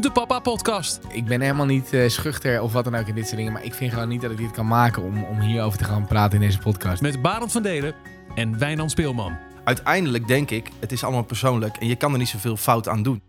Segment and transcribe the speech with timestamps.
[0.00, 1.00] de Papa Podcast.
[1.08, 3.52] Ik ben helemaal niet eh, schuchter of wat dan ook in dit soort dingen.
[3.52, 6.06] Maar ik vind gewoon niet dat ik dit kan maken om, om hierover te gaan
[6.06, 7.02] praten in deze podcast.
[7.02, 7.94] Met Barend van Delen
[8.34, 9.36] en Wijnand Speelman.
[9.64, 13.02] Uiteindelijk denk ik, het is allemaal persoonlijk en je kan er niet zoveel fout aan
[13.02, 13.22] doen.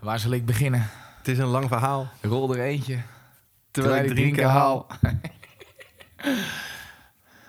[0.00, 0.90] Waar zal ik beginnen?
[1.18, 2.08] Het is een lang verhaal.
[2.20, 2.98] Rol er eentje.
[3.70, 4.86] Terwijl ik drinken haal.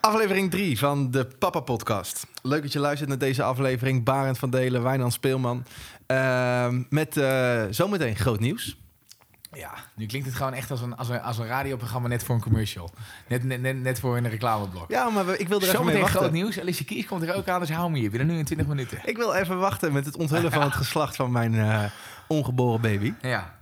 [0.06, 2.28] Aflevering 3 van de Papa Podcast.
[2.42, 4.04] Leuk dat je luistert naar deze aflevering.
[4.04, 5.66] Barend van Delen, Wijnand Speelman.
[6.08, 8.78] Ehm, met eh, zometeen groot nieuws.
[9.56, 12.36] Ja, nu klinkt het gewoon echt als een, als een, als een radioprogramma net voor
[12.36, 12.90] een commercial.
[13.28, 14.90] Net, net, net, net voor een reclameblok.
[14.90, 16.20] Ja, maar we- ik wil er even mee Zometeen wachten.
[16.20, 16.60] groot nieuws.
[16.60, 18.10] Alicia Kies komt er ook aan, dus hou me hier.
[18.10, 19.00] Binnen nu in 20 minuten.
[19.06, 21.84] Ik wil even wachten met het onthullen van het geslacht van mijn eh,
[22.28, 23.14] ongeboren baby.
[23.22, 23.56] Ja,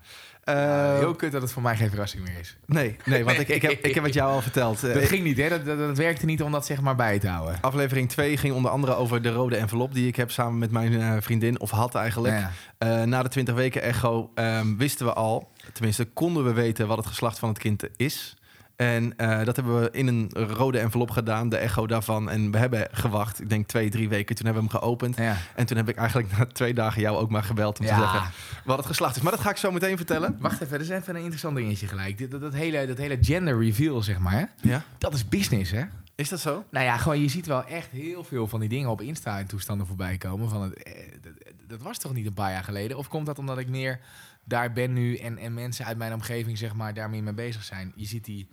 [0.44, 2.58] Eh, heel kut dat het voor mij geen verrassing meer is.
[2.66, 4.84] nee, nee, want Ik, ik, heb, ik heb het jou al verteld.
[4.84, 5.50] Eh, Dat ging niet, hè?
[5.50, 7.58] Dat, dat, dat werkte niet om dat zeg maar bij te houden.
[7.62, 11.02] Aflevering 2 ging onder andere over de rode envelop die ik heb samen met mijn
[11.02, 12.34] eh, vriendin, of had eigenlijk.
[12.34, 12.52] Ja.
[12.78, 16.98] Eh, na de 20 weken echo ehm, wisten we al, tenminste konden we weten wat
[16.98, 18.36] het geslacht van het kind is.
[18.82, 22.30] En eh, dat hebben we in een rode envelop gedaan, de echo daarvan.
[22.30, 24.36] En we hebben gewacht, ik denk twee, drie weken.
[24.36, 25.18] Toen hebben we hem geopend.
[25.18, 25.38] Ja.
[25.56, 28.22] En toen heb ik eigenlijk na twee dagen jou ook maar gebeld om te zeggen
[28.66, 29.22] wat het geslacht is.
[29.22, 30.38] Maar dat ga ik zo meteen vertellen.
[30.40, 32.32] Wacht even, dat is even een interessant dingetje gelijk.
[32.32, 34.70] Dat, dat, hele, dat hele gender reveal, zeg maar, hè?
[34.70, 34.84] Ja?
[34.98, 35.84] dat is business, hè?
[36.16, 36.66] Is dat zo?
[36.72, 39.48] Nou ja, gewoon, je ziet wel echt heel veel van die dingen op Insta en
[39.48, 40.50] toestanden voorbij komen.
[40.50, 40.94] Van het, eh,
[41.72, 42.98] dat, was toch niet een paar jaar geleden?
[42.98, 44.00] Of komt dat omdat ik meer
[44.44, 47.64] daar ben nu en, en mensen uit mijn omgeving, zeg maar, daar meer mee bezig
[47.64, 47.92] zijn?
[47.96, 48.50] Je ziet die,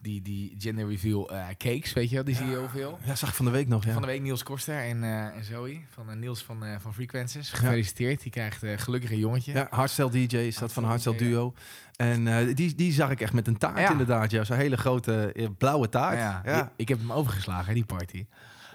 [0.00, 2.24] die, die gender reveal eh, cakes, weet je wel?
[2.24, 2.98] Die zie je heel veel.
[3.04, 3.92] Ja, zag ik van de week nog, ja.
[3.92, 7.50] Van de week Niels Koster en, eh, en Zoe van eh, Niels van, van Frequencies.
[7.50, 9.52] Gefeliciteerd, die krijgt gelukkig een jongetje.
[9.52, 11.54] Ja, Hardstyle DJ is dat van Hardstyle Duo.
[11.96, 14.30] En die, die zag ik echt met een taart inderdaad.
[14.30, 16.44] Ja, zo'n hele grote blauwe taart.
[16.44, 16.62] Ja.
[16.62, 18.26] Ik, ik heb hem overgeslagen, hè, die party.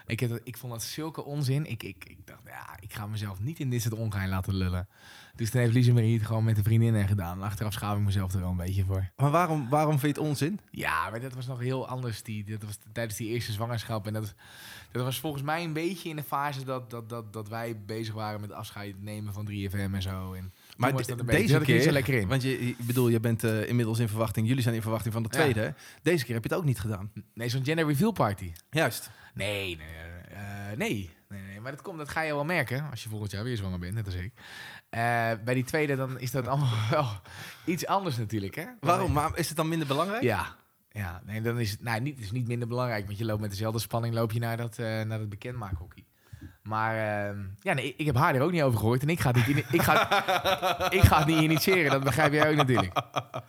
[0.08, 1.66] Ik, heb, ik vond dat zulke onzin.
[1.66, 4.88] Ik, ik, ik dacht, ja, ik ga mezelf niet in dit soort ongein laten lullen.
[5.36, 7.38] Dus toen heeft Lise Marie het gewoon met een vriendin gedaan.
[7.38, 9.10] En achteraf schaam ik mezelf er wel een beetje voor.
[9.18, 10.60] Maar waarom, waarom vind je het onzin?
[10.72, 12.24] Ja, maar dat was nog heel anders.
[12.24, 14.08] Die, dat was tijdens die eerste zwangerschap.
[14.08, 14.34] En dat,
[14.92, 18.14] dat was volgens mij een beetje in de fase dat, dat, dat, dat wij bezig
[18.14, 20.34] waren met afscheid nemen van 3FM en zo.
[20.34, 22.28] En Maar was de- deze keer, lekker in.
[22.28, 24.48] want je, ik bedoel, je bent eh, inmiddels in verwachting.
[24.48, 25.38] Jullie zijn in verwachting van de Ja.
[25.40, 25.74] tweede.
[26.02, 27.12] Deze keer heb je het ook niet gedaan.
[27.34, 28.52] Nee, zo'n gender reveal party.
[28.70, 29.10] Juist.
[29.38, 29.88] Nee, nee,
[30.30, 31.60] eh, nee, nee, nee.
[31.62, 33.94] Maar dat, komt, dat ga je wel merken als je volgend jaar weer zwanger bent,
[33.94, 34.32] net als ik.
[34.90, 35.00] Eh,
[35.46, 37.08] bij die tweede dan is dat allemaal wel
[37.66, 38.66] iets anders natuurlijk, hè?
[38.80, 39.12] Waarom?
[39.12, 40.24] Maar is het dan minder belangrijk?
[40.24, 40.56] Ja.
[40.92, 43.50] Ja, nee, dan is het, nou, niet, is niet minder belangrijk, want je loopt met
[43.50, 46.06] dezelfde spanning loop je naar dat, eh naar dat bekendmaakhockey.
[46.64, 46.96] Maar
[47.30, 49.48] ehm, ja, nee, ik heb haar er ook niet over gehoord en ik ga het
[49.48, 50.02] niet, ik ga,
[50.92, 52.94] ik ga het niet initiëren, dat begrijp jij ook natuurlijk.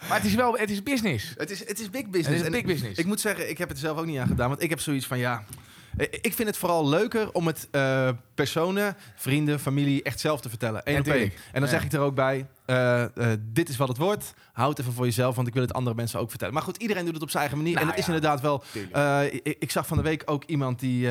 [0.08, 1.34] Maar het is wel, het is business.
[1.36, 2.42] Het is, het is big Het business.
[2.42, 2.98] is big ik- business.
[2.98, 4.48] Ik moet zeggen, ik heb het zelf ook niet aan gedaan.
[4.48, 5.44] Want ik heb zoiets van, ja...
[5.96, 10.48] eh, Ik vind het vooral leuker om het eh, personen, vrienden, familie echt zelf te
[10.48, 10.80] vertellen.
[10.84, 11.32] Eén op één.
[11.52, 14.34] En dan zeg ik er ook bij, eh, eh, dit is wat het wordt.
[14.52, 16.54] Houd het even voor jezelf, want ik wil het andere mensen ook vertellen.
[16.54, 17.74] Maar goed, iedereen doet het op zijn eigen manier.
[17.74, 18.62] Nou en het is inderdaad wel...
[18.92, 21.08] Eh, ik, ik zag van de week ook iemand die,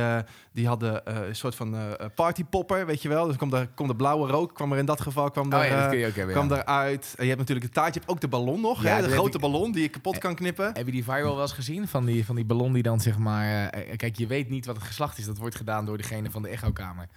[0.52, 1.76] die had een soort van
[2.16, 3.28] partypopper, weet je wel.
[3.28, 5.66] Dus kwam de, kwam de blauwe rook, kwam er in dat geval, kwam oh er...
[5.66, 6.36] ja, dat hebben.
[6.36, 6.62] kwam ja.
[6.62, 7.14] eruit.
[7.18, 7.94] Je hebt natuurlijk de taart.
[7.94, 8.84] Je hebt ook de ballon nog.
[8.84, 9.02] Hè?
[9.02, 10.66] De grote ik- ballon die je kapot kan knippen.
[10.66, 11.88] Heb je die viral wel eens gezien?
[11.88, 13.70] Van die, van die ballon die dan zeg maar...
[13.96, 15.26] kijk, je weet niet wat het geslacht is.
[15.26, 17.08] Dat wordt gedaan door degene van de echokamer.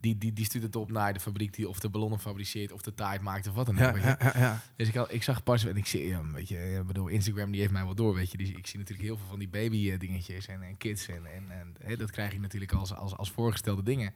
[0.00, 2.72] Die, die, die stuurt het op naar de fabriek die of de ballonnen fabriceert...
[2.72, 3.98] of de taart maakt of wat dan ook.
[3.98, 4.62] Ja.
[4.76, 5.64] Dus ik, had, ik zag pas...
[5.64, 8.30] En ik zie, ja, weet je, ik bedoel, Instagram die heeft mij wel door, weet
[8.30, 8.36] je.
[8.36, 11.08] Dus ik zie natuurlijk heel veel van die baby eh, dingetjes en, en kids.
[11.08, 14.14] En, en, en hè, dat krijg je natuurlijk als, als, als voorgestelde dingen.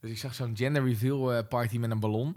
[0.00, 2.36] Dus ik zag zo'n gender reveal eh, party met een ballon.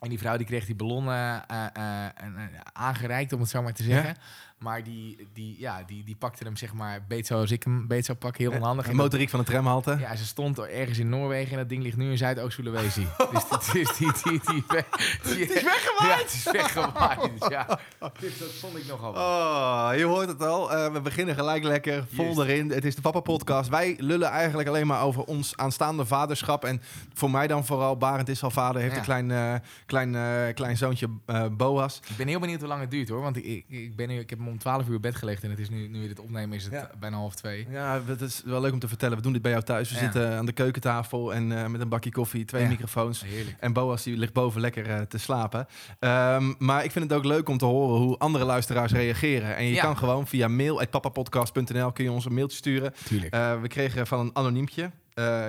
[0.00, 3.48] En die vrouw die kreeg die ballon eh, eh, eh, en, eh, aangereikt, om het
[3.48, 4.16] zo maar te zeggen.
[4.58, 8.04] Maar die, die, ja, die, die pakte hem zeg maar beet zoals ik hem beet
[8.04, 8.44] zou pakken.
[8.44, 8.84] Heel onhandig.
[8.84, 9.96] Een En dat- motoriek van de tramhalte.
[10.00, 13.06] ja, ze stond ergens in Noorwegen en dat ding ligt nu in Zuidoost-Sulawesi.
[13.32, 16.10] dus het is die, die, die, die, Het is weggewaaid!
[16.10, 17.78] Ja, het is weggewaaid, ja.
[18.20, 19.12] Dus dat vond ik nogal.
[19.12, 20.72] Oh, je hoort het al.
[20.72, 22.70] Eh, we beginnen gelijk lekker vol erin.
[22.70, 23.68] Het is de Papa Podcast.
[23.70, 26.64] Wij lullen eigenlijk alleen maar over ons aanstaande vaderschap.
[26.64, 26.82] En
[27.14, 28.98] voor mij dan vooral, Barend is al vader, heeft Ja.
[28.98, 29.54] een klein, eh,
[29.86, 32.00] klein, eh, klein zoontje eh, Boas.
[32.08, 33.20] Ik ben heel benieuwd hoe lang het duurt hoor.
[33.20, 35.58] Want ik, ik, ik, ben nu, ik heb om 12 uur bed gelegd en het
[35.58, 36.90] is nu, nu we dit opnemen is het Ja.
[36.98, 37.66] bijna half twee.
[37.70, 39.16] Ja, het is wel leuk om te vertellen.
[39.16, 39.88] We doen dit bij jou thuis.
[39.88, 40.00] We Ja.
[40.02, 42.68] zitten aan de keukentafel en eh, met een bakje koffie, twee Ja.
[42.68, 43.24] microfoons.
[43.24, 43.56] Heerlijk.
[43.60, 45.66] En Boas die ligt boven lekker eh, te slapen.
[45.98, 49.56] Ehm, maar ik vind het ook leuk om te horen hoe andere luisteraars reageren.
[49.56, 52.94] En je kan gewoon via mail.papapodcast.nl kun je ons een mailtje sturen.
[53.04, 53.32] Tuurlijk.
[53.32, 54.90] Eh, we kregen van een anoniempje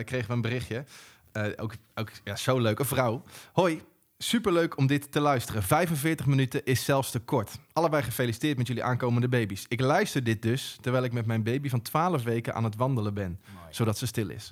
[0.03, 0.83] kregen we een berichtje.
[1.57, 2.79] Ook ook ja, zo leuk.
[2.79, 3.21] Een vrouw.
[3.53, 3.81] Hoi.
[4.25, 5.63] Superleuk om dit te luisteren.
[5.63, 7.51] 45 minuten is zelfs te kort.
[7.73, 9.65] Allebei gefeliciteerd met jullie aankomende baby's.
[9.67, 13.13] Ik luister dit dus terwijl ik met mijn baby van 12 weken aan het wandelen
[13.13, 13.67] ben, Mooi.
[13.69, 14.51] zodat ze stil is.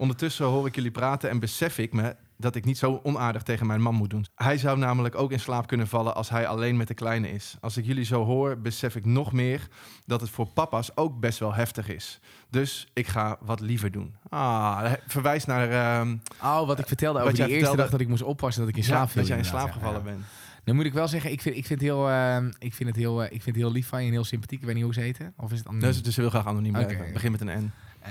[0.00, 3.66] Ondertussen hoor ik jullie praten en besef ik me dat ik niet zo onaardig tegen
[3.66, 4.26] mijn man moet doen.
[4.34, 7.56] Hij zou namelijk ook in slaap kunnen vallen als hij alleen met de kleine is.
[7.60, 9.68] Als ik jullie zo hoor, besef ik nog meer
[10.06, 12.20] dat het voor papa's ook best wel heftig is.
[12.50, 14.14] Dus ik ga wat liever doen.
[14.28, 18.00] Ah, verwijs naar ehm, Oh, wat ik vertelde Wat over die eerste vertelde- dag dat
[18.00, 19.16] ik moest oppassen dat ik in ja, slaap viel.
[19.20, 19.72] dat jij in slaap ja.
[19.72, 20.04] gevallen Ja.
[20.04, 20.24] bent.
[20.64, 22.98] Dan moet ik wel zeggen, ik vind, ik vind, het, heel, eh, ik vind, het,
[22.98, 24.58] heel, eh, ik vind het heel lief van je en heel sympathiek.
[24.60, 25.32] Ik weet niet hoe ze heten.
[25.36, 25.86] Of is het anoniem?
[25.88, 26.84] Dus, dus ze wil graag anoniem Oké.
[26.86, 27.12] blijven.
[27.12, 27.72] Begin met een N.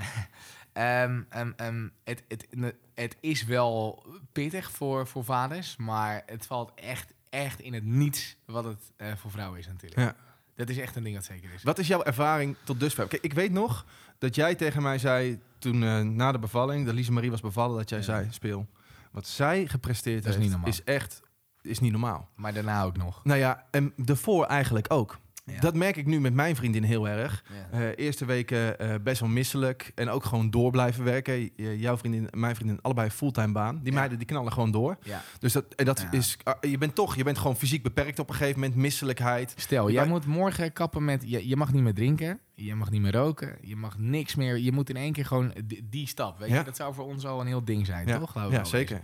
[0.72, 2.46] Ehm, ehm, ehm, het, het,
[2.94, 8.36] het is wel pittig voor, voor vaders, maar het valt echt, echt in het niets
[8.44, 10.00] wat het eh, voor vrouwen is natuurlijk.
[10.00, 10.16] Ja.
[10.54, 11.62] Dat is echt een ding dat zeker is.
[11.62, 13.08] Wat is jouw ervaring tot dusver?
[13.08, 13.86] Kijk, ik weet nog
[14.18, 17.76] dat jij tegen mij zei toen eh, na de bevalling, dat Lise Marie was bevallen,
[17.76, 18.04] dat jij Ja.
[18.04, 18.66] zei: speel.
[19.12, 20.68] Wat zij gepresteerd Dat is heeft, niet normaal.
[20.70, 21.20] is echt
[21.62, 22.28] is niet normaal.
[22.34, 23.24] Maar daarna ook nog.
[23.24, 25.18] Nou ja, en daarvoor eigenlijk ook.
[25.52, 25.60] Ja.
[25.60, 27.44] Dat merk ik nu met mijn vriendin heel erg.
[27.72, 27.78] Ja.
[27.78, 31.50] Eh, eerste weken eh, best wel misselijk en ook gewoon door blijven werken.
[31.56, 33.78] Jouw vriendin en mijn vriendin allebei fulltime baan.
[33.82, 33.98] Die Ja.
[33.98, 34.96] meiden die knallen gewoon door.
[35.38, 38.28] Dus dat, en dat is, ah, je bent toch, je bent gewoon fysiek beperkt op
[38.28, 39.54] een gegeven moment, misselijkheid.
[39.56, 41.22] Stel, Je jij moet morgen kappen met...
[41.26, 44.58] Je, je mag niet meer drinken, je mag niet meer roken, je mag niks meer...
[44.58, 45.52] Je moet in één keer gewoon
[45.84, 46.62] die, stap, weet je?
[46.62, 48.30] Dat zou voor ons al een heel ding zijn, toch?
[48.32, 49.00] Geloof ik ja zeker.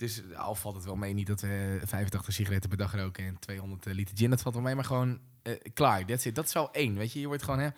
[0.00, 3.38] Dus al valt het wel mee, niet dat we 85 sigaretten per dag roken en
[3.38, 6.34] 200 liter gin, dat valt wel mee, maar gewoon eh, klaar, that's it.
[6.34, 7.20] Dat is al één, weet je?
[7.20, 7.60] Je wordt gewoon...
[7.60, 7.68] Hè,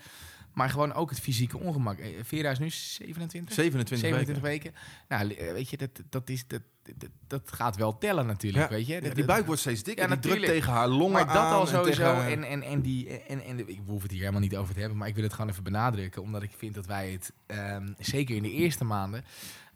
[0.53, 1.99] maar gewoon ook het fysieke ongemak.
[1.99, 3.55] Eh, Vera is nu 27?
[3.55, 4.73] 27, 27 weken.
[4.73, 4.75] weken.
[5.09, 6.63] Nou, eh, weet je, dat, dat, is, dat,
[6.97, 8.77] dat, dat gaat wel tellen natuurlijk, Ja.
[8.77, 9.01] weet je?
[9.03, 10.05] Ja, die buik wordt steeds dikker.
[10.05, 10.61] Ja, die drukt natuurlijk.
[10.61, 12.03] tegen haar longen maar dat aan al en sowieso.
[12.03, 14.81] haar- En, en, en, die, en, en we hoeven het hier helemaal niet over te
[14.81, 16.23] hebben, maar ik wil het gewoon even benadrukken.
[16.23, 19.25] Omdat ik vind dat wij het, ehm, zeker in de eerste maanden,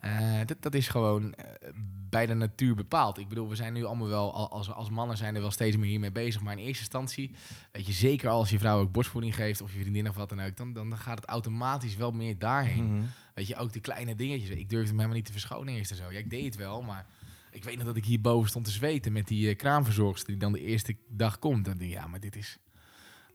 [0.01, 1.69] eh, dat, dat is gewoon eh,
[2.09, 3.19] bij de natuur bepaald.
[3.19, 5.77] Ik bedoel, we zijn nu allemaal wel, al- als, als mannen zijn er wel steeds
[5.77, 6.43] meer hiermee bezig.
[6.43, 7.35] Maar in eerste instantie,
[7.73, 10.41] weet je, zeker als je vrouw ook borstvoeding geeft of je vriendin of wat dan
[10.41, 12.95] ook, dan, dan gaat het automatisch wel meer daarheen.
[12.97, 13.05] Mhm.
[13.35, 14.49] Weet je, ook die kleine dingetjes.
[14.49, 16.13] Ik durfde hem helemaal niet te verschonen eerst en zo.
[16.13, 17.07] Ja, ik deed het wel, maar
[17.51, 20.53] ik weet nog dat ik hierboven stond te zweten met die uh, kraamverzorgster die dan
[20.53, 21.65] de eerste dag komt.
[21.65, 22.59] Dan denk ik, ja, maar dit is...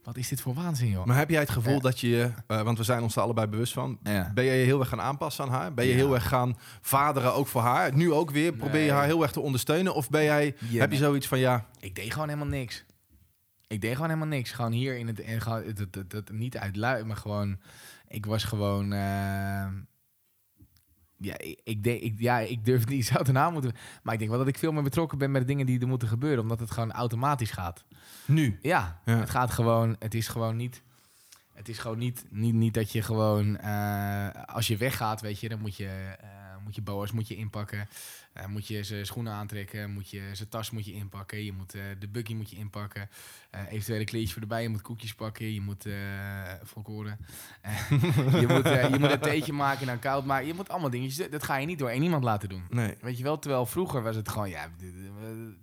[0.02, 1.04] Wat is dit voor waanzin, joh?
[1.04, 1.78] Maar heb jij het gevoel Ja.
[1.80, 4.30] dat je, eh, want we zijn ons er allebei bewust van, ja.
[4.34, 5.74] ben je je heel erg gaan aanpassen aan haar?
[5.74, 5.96] Ben je Ja.
[5.96, 7.94] heel erg gaan vaderen ook voor haar?
[7.94, 9.94] Nu ook weer, probeer je haar heel erg te ondersteunen?
[9.94, 12.84] Of ben jij, heb je zoiets van, ja, Ik deed gewoon helemaal niks.
[13.66, 14.50] Ik deed gewoon helemaal niks.
[14.52, 15.20] Gewoon hier in het...
[15.20, 17.58] En gewoon, het, het, het, het- niet uit lui, maar gewoon...
[18.08, 18.92] Ik was gewoon...
[18.92, 19.66] eh,
[21.24, 23.72] ja, ik, ik, denk, ik, ja, ik durf het niet zo te naam moeten...
[24.02, 25.88] Maar ik denk wel dat ik veel meer betrokken ben met de dingen die er
[25.88, 26.40] moeten gebeuren.
[26.42, 27.84] Omdat het gewoon automatisch gaat.
[28.26, 28.58] nu?
[28.62, 29.18] Ja, Ja.
[29.18, 29.96] het gaat gewoon.
[29.98, 30.82] Het is gewoon niet.
[31.54, 33.56] Het is gewoon niet, niet, niet dat je gewoon.
[33.58, 35.86] eh, als je weggaat, weet je, dan moet je.
[36.20, 36.28] eh
[36.64, 37.88] moet je boa's moet je inpakken.
[38.32, 39.90] Eh, moet je zijn schoenen aantrekken.
[39.90, 41.44] Moet je zijn tas moet je inpakken.
[41.44, 43.08] Je moet eh, de buggy moet je inpakken.
[43.50, 44.62] eh eventuele kleedjes voor erbij.
[44.62, 45.52] Je moet koekjes pakken.
[45.54, 45.86] Je moet
[46.62, 47.18] volkoren.
[48.40, 50.46] Je, moet, je moet een theetje maken en koud maken.
[50.46, 51.30] Je moet allemaal dingetjes.
[51.30, 52.64] Dat ga je niet door één iemand laten doen.
[52.70, 52.94] Nee.
[53.00, 54.68] Weet je wel, terwijl vroeger was het gewoon, ja,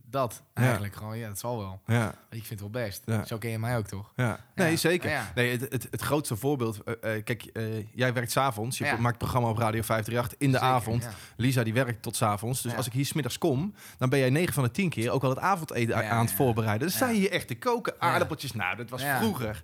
[0.05, 1.81] dat eigenlijk gewoon, ja, dat zal wel.
[1.85, 3.01] Ja, Ik vind het wel best.
[3.05, 3.25] Ja.
[3.25, 4.11] Zo ken je mij ook, toch?
[4.15, 4.45] ja.
[4.55, 5.31] Nee, zeker.
[5.35, 6.83] Nee, het, het, het grootste voorbeeld,
[7.23, 7.49] kijk,
[7.93, 11.07] jij werkt s'avonds, je maakt programma op Radio 538 in de Zeker, avond.
[11.35, 12.58] Lisa die werkt tot s'avonds.
[12.61, 12.77] Dus Ja.
[12.77, 15.29] als ik hier smiddags kom, dan ben jij 9 van de 10 keer ook al
[15.29, 16.87] het avondeten Ja, aan het voorbereiden.
[16.87, 17.11] Je Ja.
[17.11, 18.53] hier echt te koken, aardappeltjes.
[18.53, 19.63] Nou, dat was vroeger.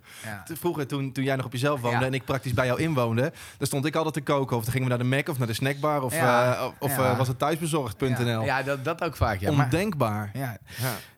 [0.52, 3.66] Vroeger, toen, toen jij nog op jezelf woonde en ik praktisch bij jou inwoonde, dan
[3.66, 4.56] stond ik altijd te koken.
[4.56, 6.02] Of dan gingen we naar de Mac of naar de snackbar.
[6.02, 8.42] Of, eh, of eh, was het thuisbezorgd.nl.
[8.42, 9.50] Ja, dat, dat ook vaak, ja.
[9.50, 10.30] Ondenkbaar.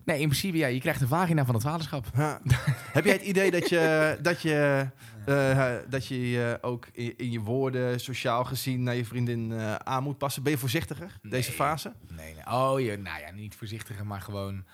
[0.05, 2.07] Nee, in principe, ja, je krijgt een vagina van het vaderschap.
[2.93, 4.87] Heb jij het idee dat je, dat je,
[5.29, 9.75] eh, dat je je ook in, in je woorden sociaal gezien naar je vriendin eh,
[9.75, 10.43] aan moet passen?
[10.43, 11.93] Ben je voorzichtiger deze fase?
[12.17, 12.47] Nee, nee.
[12.47, 14.65] Oh, je, nou ja, niet voorzichtiger, maar gewoon...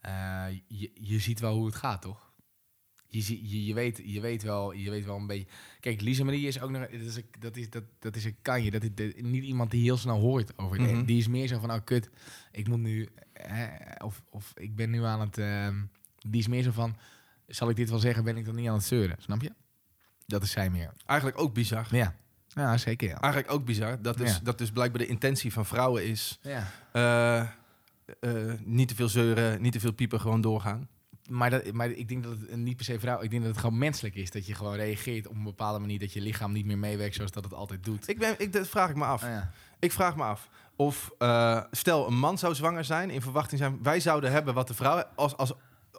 [0.00, 2.30] eh, je, je ziet wel hoe het gaat, toch?
[3.08, 5.46] Je, je, je, weet, je, weet wel, je weet wel een beetje...
[5.80, 6.80] Kijk, Lisa Marie is ook nog...
[6.80, 8.70] Dat is een, dat is, dat, dat is een kanje.
[8.70, 10.80] Dat is niet iemand die heel snel hoort over.
[10.80, 11.04] Mhm.
[11.04, 12.10] Die is meer zo van, oh kut,
[12.52, 13.08] ik moet nu...
[13.32, 13.64] eh,
[13.98, 15.38] of, of ik ben nu aan het...
[15.38, 15.82] ehm,
[16.28, 16.96] die is meer zo van,
[17.46, 19.16] zal ik dit wel zeggen, ben ik dan niet aan het zeuren?
[19.18, 19.52] Snap je?
[20.32, 20.92] Dat is zij meer.
[21.06, 21.86] Eigenlijk ook bizar.
[21.90, 22.14] Ja,
[22.48, 23.20] ja zeker ja.
[23.20, 24.02] Eigenlijk ook bizar.
[24.02, 24.38] Dat is, Ja.
[24.42, 26.38] dat dus blijkbaar de intentie van vrouwen is...
[26.42, 26.66] ja.
[26.92, 27.48] eh, eh,
[28.64, 30.88] niet te veel zeuren, niet te veel piepen, gewoon doorgaan.
[31.28, 33.20] Maar, dat, maar ik denk dat het niet per se vrouw...
[33.20, 34.30] Ik denk dat het gewoon menselijk is.
[34.30, 35.98] Dat je gewoon reageert op een bepaalde manier.
[35.98, 38.08] Dat je lichaam niet meer meewerkt zoals dat het altijd doet.
[38.08, 39.22] Ik ben, ik, dat vraag ik me af.
[39.22, 39.50] Ah, ja.
[39.78, 43.82] Ik vraag me af of, eh, stel een man zou zwanger zijn, in verwachting zijn,
[43.82, 45.52] wij zouden hebben wat de vrouw, als, als,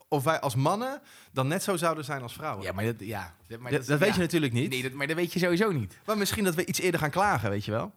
[0.07, 2.65] of wij als mannen dan net zo zouden zijn als vrouwen.
[2.65, 2.95] ja, maar dat...
[3.00, 4.15] Ja, dat, maar dat, dat weet ja.
[4.15, 4.69] je natuurlijk niet.
[4.69, 5.98] Nee, dat, maar dat weet je sowieso niet.
[6.05, 7.93] Maar misschien dat we iets eerder gaan klagen, weet je wel?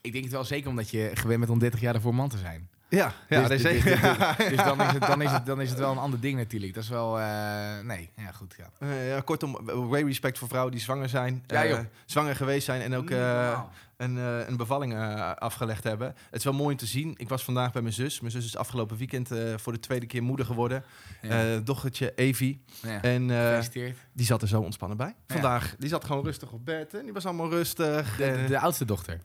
[0.00, 2.38] Ik denk het wel zeker omdat je gewend bent om 30 jaar daarvoor man te
[2.38, 2.68] zijn.
[2.88, 4.36] Ja, ja dus, dat is dus- dus- zeker.
[4.36, 6.36] dus- dus dan, is het, dan, is het, dan is het wel een ander ding
[6.36, 6.74] natuurlijk.
[6.74, 7.20] Dat is wel...
[7.20, 8.54] eh, nee, ja goed.
[8.58, 8.70] Ja.
[8.78, 11.44] Eh, ja, kortom, way respect voor vrouwen die zwanger zijn.
[11.46, 13.60] Ja, eh, zwanger geweest zijn en ook eh.
[13.96, 16.06] Een, eh, een bevalling eh, afgelegd hebben.
[16.08, 17.14] Het is wel mooi om te zien.
[17.16, 18.20] Ik was vandaag bij mijn zus.
[18.20, 20.84] Mijn zus is afgelopen weekend eh, voor de tweede keer moeder geworden.
[21.22, 21.58] Ja.
[21.58, 22.64] Dochtertje Evie.
[22.82, 23.02] ja.
[23.02, 23.98] En Gefeliciteerd.
[24.12, 25.14] die zat er zo ontspannen bij.
[25.26, 26.94] Vandaag, die zat gewoon rustig op bed.
[26.94, 28.16] En die was allemaal rustig.
[28.16, 29.20] De, En, de oudste dochter.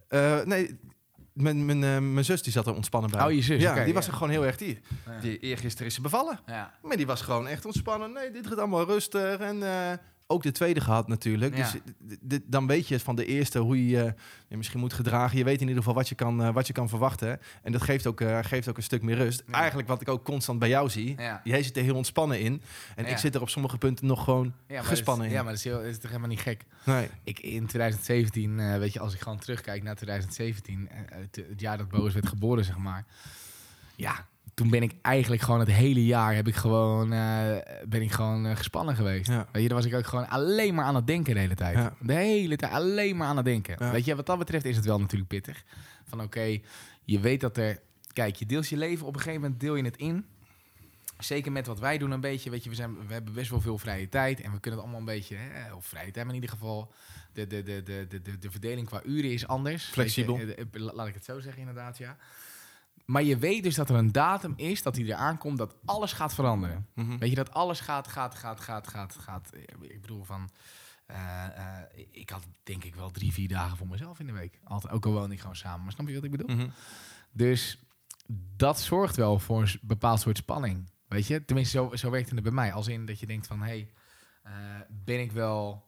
[0.46, 0.80] nee,
[1.34, 3.26] mijn, mijn, mijn zus die zat er ontspannen bij.
[3.26, 4.58] Oh, je zus, Ja, die was er gewoon heel erg...
[4.58, 5.20] Die, Ja.
[5.20, 6.40] die, eergisteren is ze bevallen.
[6.46, 6.74] Ja.
[6.82, 8.14] Maar die was gewoon echt ontspannen.
[8.14, 9.38] Nee, dit gaat allemaal rustig.
[9.40, 9.64] En
[10.32, 11.58] ook de tweede gehad natuurlijk.
[11.58, 11.72] Ja.
[12.20, 14.14] Dus dan weet je van de eerste hoe je
[14.48, 15.38] je misschien moet gedragen.
[15.38, 17.40] Je weet in ieder geval wat je kan, eh, wat je kan verwachten.
[17.62, 19.44] En dat geeft ook, eh, geeft ook een stuk meer rust.
[19.48, 19.54] Ja.
[19.54, 21.16] Eigenlijk wat ik ook constant bij jou zie.
[21.18, 21.42] Ja.
[21.44, 22.62] Jij zit er heel ontspannen in.
[22.96, 25.38] En ik zit er op sommige punten nog gewoon gespannen is, in.
[25.38, 26.66] Ja, maar dat is, heel, is toch helemaal niet gek.
[26.84, 27.10] Nee.
[27.24, 31.78] Ik, in 2017, eh, weet je, als ik gewoon terugkijk naar 2017, eh, het, jaar
[31.78, 33.06] dat Boos werd geboren, zeg maar.
[33.96, 34.28] Ja,
[34.60, 37.56] toen ben ik eigenlijk gewoon het hele jaar heb ik gewoon, eh,
[37.88, 39.28] ben ik gewoon eh, gespannen geweest.
[39.28, 39.48] Ja.
[39.52, 41.76] Weet je, dan was ik ook gewoon alleen maar aan het denken de hele tijd.
[41.76, 41.96] Ja.
[42.00, 43.76] De hele tijd alleen maar aan het denken.
[43.80, 43.92] Ja.
[43.92, 45.64] Weet je, wat dat betreft is het wel natuurlijk pittig.
[46.08, 46.60] Van oké,
[47.04, 47.80] je weet dat er...
[48.14, 50.26] Kijk, je deelt je leven, op een gegeven moment deel je het in.
[51.20, 52.50] Zeker met wat wij doen een beetje.
[52.50, 54.42] Weet je, we, zijn, we hebben best wel veel vrije tijd.
[54.42, 55.36] En we kunnen het allemaal een beetje...
[55.36, 56.92] Hè, of vrije tijd, maar in ieder geval...
[57.34, 59.86] De, de, de, de, de, de, de verdeling qua uren is anders.
[59.86, 60.38] Flexibel.
[60.38, 62.18] Je, eh, la- laat ik het zo zeggen, inderdaad, ja.
[63.10, 66.14] Maar je weet dus dat er een datum is, dat hij eraan komt, dat alles
[66.14, 66.88] gaat veranderen.
[66.94, 67.18] Mhm.
[67.18, 69.50] Weet je, dat alles gaat, gaat, gaat, gaat, gaat, gaat.
[69.82, 70.50] Ik bedoel van...
[71.06, 74.60] eh, eh, ik had denk ik wel drie, vier dagen voor mezelf in de week.
[74.64, 75.84] Altijd, ook al woon ik gewoon samen.
[75.84, 76.56] Maar snap je wat ik bedoel?
[76.56, 76.68] Mhm.
[77.32, 77.84] Dus
[78.56, 80.90] dat zorgt wel voor een bepaald soort spanning.
[81.08, 81.46] Weet je?
[81.46, 82.74] Tenminste, zo, zo werkt het bij mij.
[82.74, 83.60] Als in dat je denkt van...
[83.62, 83.92] Hé, hey,
[84.44, 84.54] eh,
[84.90, 85.86] ben ik wel...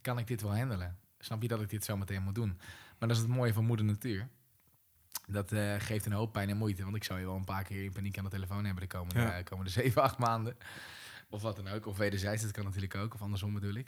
[0.00, 0.98] kan ik dit wel handelen?
[1.18, 2.58] Snap je dat ik dit zo meteen moet doen?
[2.98, 4.28] Maar dat is het mooie van moeder natuur.
[5.26, 6.82] Dat eh, geeft een hoop pijn en moeite.
[6.84, 8.96] Want ik zou je wel een paar keer in paniek aan de telefoon hebben de
[8.96, 9.42] komende, Ja.
[9.42, 10.56] komende zeven, acht maanden.
[11.30, 11.86] Of wat dan ook.
[11.86, 13.14] Of wederzijds, dat kan natuurlijk ook.
[13.14, 13.86] Of andersom bedoel ik.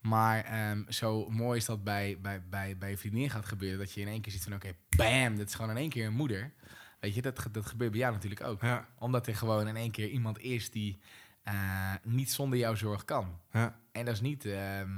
[0.00, 3.78] Maar ehm, zo mooi is dat bij, bij, bij, bij je vriendin gaat gebeuren.
[3.78, 6.06] Dat je in één keer ziet van oké, bam, dat is gewoon in één keer
[6.06, 6.52] een moeder.
[7.00, 8.62] Weet je, dat, dat gebeurt bij jou natuurlijk ook.
[8.62, 8.88] Ja.
[8.98, 10.98] Omdat er gewoon in één keer iemand is die
[11.42, 13.40] eh, niet zonder jouw zorg kan.
[13.52, 13.78] Ja.
[13.92, 14.90] En dat is niet, ehm,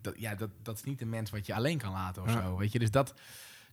[0.00, 2.56] dat, ja, dat, dat is niet een mens wat je alleen kan laten of zo.
[2.56, 3.14] Weet je, dus dat,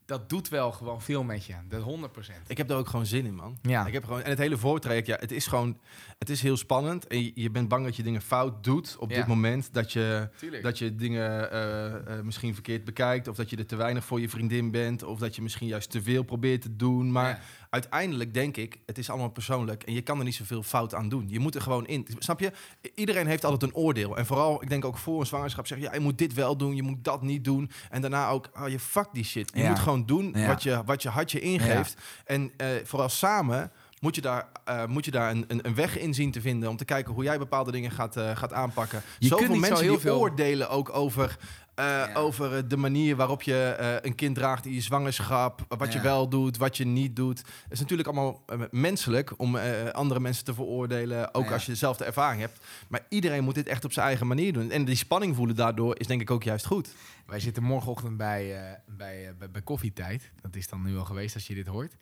[0.06, 1.54] dat doet wel gewoon veel met je.
[1.68, 2.32] Dat 100%.
[2.48, 3.58] Ik heb er ook gewoon zin in, man.
[3.62, 3.86] Ja.
[3.88, 5.78] Ik heb gewoon, en het hele voortraject, ja, het is gewoon,
[6.20, 7.08] het is heel spannend.
[7.08, 9.16] En je, je bent bang dat je dingen fout doet op Ja.
[9.16, 9.74] dit moment.
[9.74, 10.64] Dat je, Tuurlijk.
[10.64, 13.28] dat je dingen eh, eh, misschien verkeerd bekijkt.
[13.28, 15.04] Of dat je er te weinig voor je vriendin bent.
[15.04, 17.12] Of dat je misschien juist te veel probeert te doen.
[17.12, 17.40] Maar Ja.
[17.74, 19.84] Uiteindelijk denk ik, het is allemaal persoonlijk.
[19.84, 21.26] En je kan er niet zoveel fout aan doen.
[21.30, 22.08] Je moet er gewoon in.
[22.20, 22.52] Snap je?
[22.96, 24.18] Iedereen heeft altijd een oordeel.
[24.18, 25.88] En vooral, ik denk ook voor een zwangerschap zeggen...
[25.88, 27.72] ja, je moet dit wel doen, je moet dat niet doen.
[27.90, 29.52] En daarna ook, oh, je fuck die shit.
[29.54, 29.70] Je Ja.
[29.70, 31.96] moet gewoon doen wat, je, wat je hartje ingeeft.
[32.26, 33.72] En eh, vooral samen
[34.04, 36.70] moet je daar, eh, moet je daar een, een, een weg in zien te vinden...
[36.70, 39.02] om te kijken hoe jij bepaalde dingen gaat, eh, gaat aanpakken.
[39.20, 41.38] Je Zoveel kunt niet zo mensen heel die veel- oordelen ook over...
[41.76, 42.14] eh, Ja.
[42.14, 45.66] Over de manier waarop je eh, een kind draagt in je zwangerschap.
[45.78, 47.38] Wat je wel doet, wat je niet doet.
[47.40, 51.34] Het is natuurlijk allemaal menselijk om eh, andere mensen te veroordelen.
[51.34, 51.52] Ook Ja.
[51.54, 52.60] als je dezelfde ervaring hebt.
[52.88, 54.72] Maar iedereen moet dit echt op zijn eigen manier doen.
[54.72, 56.90] En die spanning voelen daardoor is denk ik ook juist goed.
[57.26, 60.32] Wij zitten morgenochtend bij, bij, eh, bij, bij koffietijd.
[60.42, 61.96] Dat is dan nu al geweest als je dit hoort.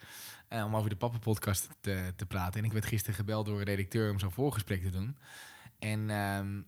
[0.51, 2.59] Eh, om over de Pappenpodcast te, te praten.
[2.59, 5.17] En ik werd gisteren gebeld door een redacteur om zo'n voorgesprek te doen.
[5.79, 6.61] En ehm,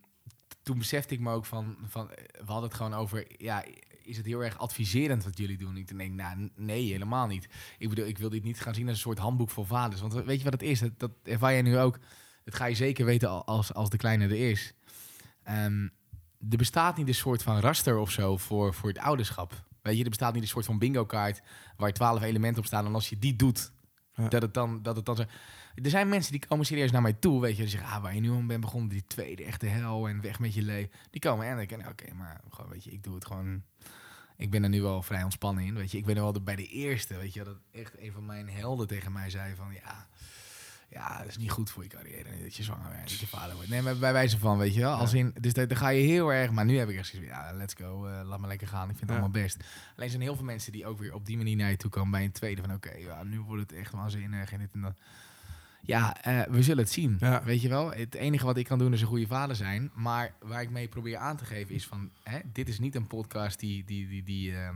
[0.62, 2.12] toen besefte ik me ook van, van...
[2.12, 3.26] eh, We hadden het gewoon over...
[3.38, 3.64] Ja,
[4.04, 5.78] is het heel erg adviserend wat jullie doen?
[5.78, 7.48] Ik denk, nou, nee, helemaal niet.
[7.78, 10.02] Ik bedoel, ik wil dit niet gaan zien als een soort handboek voor vaders.
[10.02, 10.82] Want weet je wat het is?
[10.98, 12.00] Dat, ervaar jij nu ook.
[12.44, 14.74] Dat ga je zeker weten al- als, als de kleine er is.
[15.44, 15.84] Ehm,
[16.50, 19.64] er bestaat niet een soort van raster of zo voor, voor het ouderschap.
[19.84, 21.42] Weet je, er bestaat niet een soort van bingo-kaart
[21.78, 22.86] waar twaalf elementen op staan.
[22.86, 23.72] En als je die doet,
[24.16, 24.28] Ja.
[24.28, 25.18] dat, het dan, dat het dan.
[25.76, 27.62] Er zijn mensen die komen serieus naar mij toe, weet je.
[27.62, 30.40] Die zeggen, ah, waar je nu aan bent begonnen, die tweede echte hel en weg
[30.40, 30.92] met je leven.
[31.10, 33.64] Die komen en ik denk, oké, maar gewoon, weet je, ik doe het gewoon...
[34.38, 35.98] Ik ben er nu wel vrij ontspannen in, weet je.
[35.98, 37.44] Ik ben er wel bij de eerste, weet je.
[37.44, 40.08] Dat echt een van mijn helden tegen mij zei van, ja...
[40.94, 42.30] Ja, dat is niet goed voor je carrière.
[42.44, 43.70] Dat je zwanger bent, dat je vader wordt.
[43.70, 44.96] Nee, maar bij wijze van, weet je wel.
[44.96, 46.52] Als in, dus daar ga je heel erg...
[46.52, 48.06] Maar nu heb ik echt zoiets ja, let's go.
[48.06, 48.90] eh, laat me lekker gaan.
[48.90, 49.64] Ik vind het allemaal best.
[49.96, 52.12] Alleen zijn heel veel mensen die ook weer op die manier naar je toe komen
[52.12, 52.62] bij een tweede.
[52.62, 54.98] Van oké, ja, nu wordt het echt waanzinnig en dit en dat.
[55.86, 57.18] Ja, eh, we zullen het zien.
[57.20, 57.44] Ja.
[57.44, 57.92] Weet je wel?
[57.92, 59.92] Het enige wat ik kan doen is een goede vader zijn.
[59.94, 62.10] Maar waar ik mee probeer aan te geven is van...
[62.24, 64.74] Hè, dit is niet een podcast die, die, die, die eh, ja,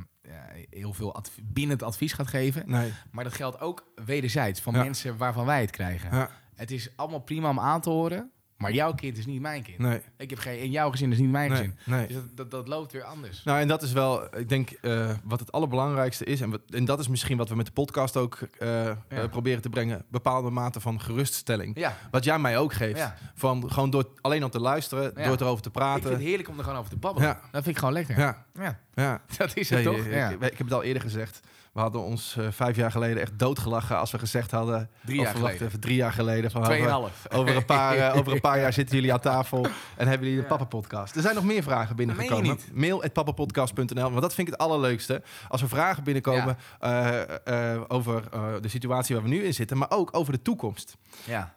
[0.69, 2.63] heel veel adv- bindend advies gaat geven.
[2.65, 2.93] Nee.
[3.12, 6.29] Maar dat geldt ook wederzijds van mensen waarvan wij het krijgen.
[6.55, 8.31] Het is allemaal prima om aan te horen.
[8.58, 9.78] Maar jouw kind is niet mijn kind.
[9.78, 11.76] Nee, Ik heb geen, en jouw gezin is niet mijn nee, gezin.
[11.86, 12.08] nee.
[12.08, 13.44] Dus dat, dat, dat loopt weer anders.
[13.44, 16.42] Nou, en dat is wel, ik denk, eh, wat het allerbelangrijkste is.
[16.42, 18.96] En, wat, en dat is misschien wat we met de podcast ook eh, eh,
[19.30, 20.06] proberen te brengen.
[20.10, 21.80] Bepaalde mate van geruststelling.
[21.80, 22.98] Ja, Wat jij mij ook geeft.
[22.98, 23.16] ja.
[23.36, 26.20] Van gewoon door alleen al te luisteren, door het erover te ik vind het praten.
[26.20, 27.38] heerlijk om er gewoon over te babbelen.
[27.52, 28.18] Dat vind ik gewoon lekker.
[28.20, 28.46] Ja,
[28.94, 29.98] Ja, dat is het toch?
[29.98, 31.40] ik heb het al eerder gezegd.
[31.77, 34.89] We hadden ons eh, vijf jaar geleden echt doodgelachen als we gezegd hadden.
[35.05, 35.67] Drie of jaar geleden.
[35.67, 36.51] Even, drie jaar geleden.
[36.51, 37.25] Van, over, Tweeënhalf.
[37.34, 39.67] over, een paar, eh, over een paar jaar zitten jullie aan tafel
[39.98, 40.55] en hebben jullie de Ja.
[40.55, 41.15] Papa-podcast.
[41.15, 42.60] Er zijn nog meer vragen binnengekomen.
[42.74, 44.10] Mail at pappapodcast.nl.
[44.10, 45.24] Want dat vind ik het allerleukste.
[45.48, 48.24] Als er vragen binnenkomen eh, over
[48.62, 50.98] de situatie waar we nu in zitten, maar ook over de toekomst.
[51.25, 51.53] Ja.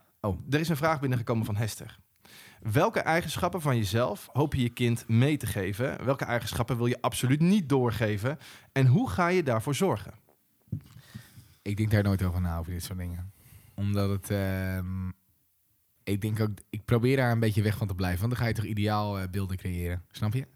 [0.50, 1.98] Er is een vraag binnengekomen van Hester.
[2.60, 6.04] Welke eigenschappen van jezelf hoop je je kind mee te geven?
[6.04, 8.38] Welke eigenschappen wil je absoluut niet doorgeven?
[8.72, 10.12] En hoe ga je daarvoor zorgen?
[11.62, 13.32] Ik denk daar nooit over na, over dit soort dingen.
[13.74, 14.30] Omdat het...
[14.30, 15.08] ehm,
[16.04, 16.50] ik denk ook...
[16.70, 18.20] Ik probeer daar een beetje weg van te blijven.
[18.20, 20.04] Want dan ga je toch ideaal eh, beelden creëren.
[20.10, 20.46] Snap je?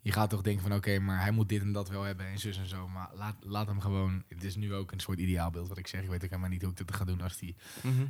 [0.00, 0.72] Je gaat toch denken van...
[0.76, 2.26] Oké, maar hij moet dit en dat wel hebben.
[2.26, 2.88] En zus en zo.
[2.88, 4.22] Maar laat, laat hem gewoon...
[4.28, 6.02] Het is nu ook een soort ideaalbeeld wat ik zeg.
[6.02, 7.54] Ik weet ook helemaal niet hoe ik dat ga doen als hij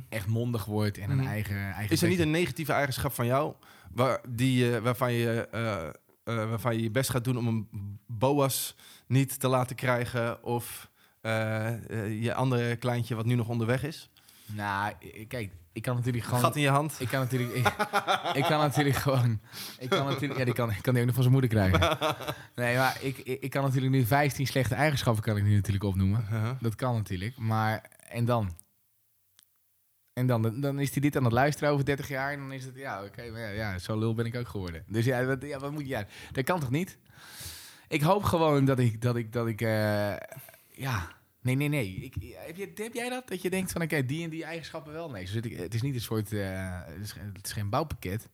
[0.09, 0.97] echt mondig wordt.
[0.97, 1.27] En een Mhm.
[1.27, 1.89] eigen, eigen...
[1.95, 3.53] Is er niet een negatieve eigenschap van jou
[3.91, 5.47] waar, die, eh, waarvan, je,
[6.29, 7.67] eh, waarvan je je best gaat doen om een
[8.07, 8.75] boas
[9.07, 10.43] niet te laten krijgen?
[10.43, 10.89] Of
[11.21, 14.09] eh, eh, je andere kleintje wat nu nog onderweg is?
[14.45, 14.93] Nou,
[15.27, 15.51] kijk.
[15.71, 16.39] Ik kan natuurlijk gewoon...
[16.39, 16.95] Gat in je hand?
[16.99, 17.67] Ik kan natuurlijk, ik,
[18.33, 19.39] ik kan natuurlijk gewoon,
[19.79, 21.97] ik kan natuurlijk, ja, die kan, ik kan die ook nog van zijn moeder krijgen.
[22.55, 25.83] Nee, maar ik, ik, ik kan natuurlijk nu 15 slechte eigenschappen kan ik nu natuurlijk
[25.83, 26.27] opnoemen.
[26.31, 26.51] Uh-huh.
[26.59, 28.55] Dat kan natuurlijk, maar en dan?
[30.19, 32.65] En dan, dan is hij dit aan het luisteren over 30 jaar en dan is
[32.65, 34.83] het, ja, oké, ja, ja, zo lul ben ik ook geworden.
[34.87, 36.97] Dus ja, wat, ja, wat moet je, ja, dat kan toch niet?
[37.87, 40.15] Ik hoop gewoon dat ik, dat ik, dat ik, eh,
[40.69, 41.11] ja,
[41.41, 41.93] nee, nee, nee.
[41.93, 43.27] Ik, heb, je, heb jij dat?
[43.27, 45.09] Dat je denkt van, oké, die en die eigenschappen wel?
[45.09, 48.27] Nee, het is niet een soort, eh, het is geen bouwpakket.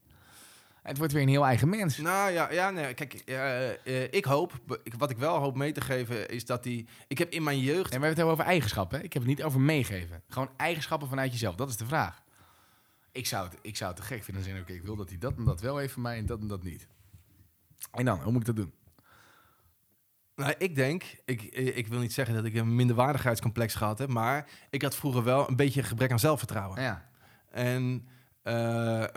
[0.86, 1.98] Het wordt weer een heel eigen mens.
[1.98, 4.54] Nou ja, ja nee, kijk, eh, eh, ik hoop,
[4.98, 6.88] wat ik wel hoop mee te geven, is dat die.
[7.08, 7.94] Ik heb in mijn jeugd.
[7.94, 8.98] En we hebben het over eigenschappen.
[8.98, 9.04] hè?
[9.04, 10.22] Ik heb het niet over meegeven.
[10.28, 11.56] Gewoon eigenschappen vanuit jezelf.
[11.56, 12.24] Dat is de vraag.
[13.12, 14.44] Ik zou het, ik zou het te gek vinden.
[14.44, 16.40] Zeggen, oké, ik wil dat hij dat en dat wel heeft van mij en dat
[16.42, 16.88] en dat niet.
[17.92, 18.74] En dan, hoe moet ik dat doen?
[20.36, 24.10] Nou, ik denk, ik, eh, ik wil niet zeggen dat ik een minderwaardigheidscomplex gehad heb,
[24.10, 26.82] maar ik had vroeger wel een beetje een gebrek aan zelfvertrouwen.
[26.82, 27.10] Ja,
[27.52, 28.08] En
[28.46, 28.54] eh,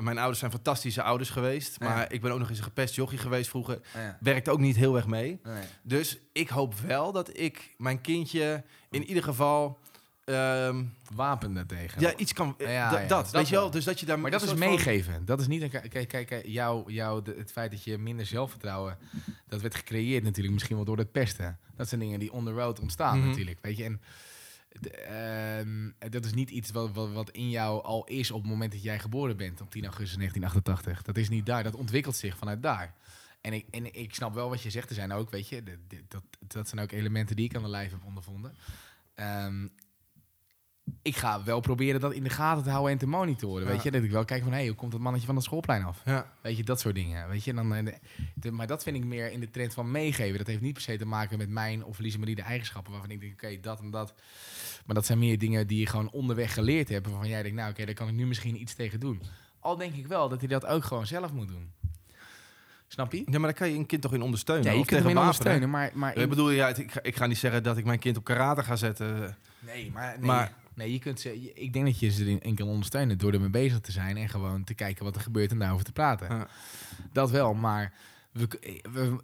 [0.02, 1.88] mijn ouders zijn fantastische ouders geweest, Ja.
[1.88, 3.80] maar ik ben ook nog eens een gepest jochie geweest vroeger.
[3.94, 4.16] ja.
[4.20, 5.40] Werkte ook niet heel erg mee.
[5.42, 5.62] Nee.
[5.82, 9.78] Dus ik hoop wel dat ik mijn kindje in ieder geval
[10.24, 12.00] ehm, Wapen daartegen.
[12.00, 12.54] ja, iets kan.
[12.58, 13.70] eh, Ja, da- ja, dat, dat weet je wel?
[13.70, 14.18] Dus dat je daar.
[14.18, 15.24] Maar dat is van- meegeven.
[15.24, 15.70] Dat is niet een.
[15.70, 18.98] Kijk, kijk, kijk jou, jou, de- het feit dat je minder zelfvertrouwen.
[19.48, 21.58] Dat werd gecreëerd natuurlijk misschien wel door het pesten.
[21.76, 23.28] Dat zijn dingen die on the road ontstaan Mhm.
[23.28, 23.58] natuurlijk.
[23.62, 23.84] Weet je.
[23.84, 24.00] En
[24.70, 28.72] ehm, dat is niet iets wat, wat, wat in jou al is op het moment
[28.72, 29.60] dat jij geboren bent.
[29.60, 31.02] Op 10 augustus 1988.
[31.02, 31.62] Dat is niet daar.
[31.62, 32.94] Dat ontwikkelt zich vanuit daar.
[33.40, 34.88] En ik, en ik snap wel wat je zegt.
[34.88, 37.68] Er zijn ook, weet je, de- dat, dat zijn ook elementen die ik aan de
[37.68, 38.56] lijf heb ondervonden.
[39.14, 39.68] Ehm,
[41.02, 43.66] ik ga wel proberen dat in de gaten te houden en te monitoren.
[43.66, 43.70] Ja.
[43.72, 45.84] Weet je, dat ik wel kijk van, hé, hoe komt dat mannetje van het schoolplein
[45.84, 46.02] af?
[46.04, 46.32] Ja.
[46.40, 47.28] Weet je, dat soort dingen.
[47.28, 47.98] Weet je, dan, eh, de-
[48.34, 50.38] de- maar dat vind ik meer in de trend van meegeven.
[50.38, 53.10] Dat heeft niet per se te maken met mijn of Lise Marie de eigenschappen waarvan
[53.10, 54.14] ik denk, oké, dat en dat.
[54.86, 57.06] Maar dat zijn meer dingen die je gewoon onderweg geleerd hebt.
[57.08, 59.22] Waarvan jij denkt, nou oké, daar kan ik nu misschien iets tegen doen.
[59.60, 61.72] Al denk ik wel dat hij dat ook gewoon zelf moet doen.
[62.90, 63.18] Snap je?
[63.18, 64.64] ja, maar daar kan je een kind toch in ondersteunen.
[64.64, 65.90] Ja, je Of kunt hem tegen ondersteunen, maar...
[65.94, 68.16] maar Ik bedoel, ja, het- ik, ga, ik ga niet zeggen dat ik mijn kind
[68.16, 69.36] op karate ga zetten.
[69.58, 72.54] Nee, maar, nee, Maar- nee, je kunt ze, ik denk dat je ze erin in
[72.54, 75.58] kan ondersteunen door ermee bezig te zijn en gewoon te kijken wat er gebeurt en
[75.58, 76.28] daarover te praten.
[76.28, 76.48] Ja.
[77.12, 77.92] Dat wel, maar
[78.32, 78.48] we,
[78.92, 79.20] we-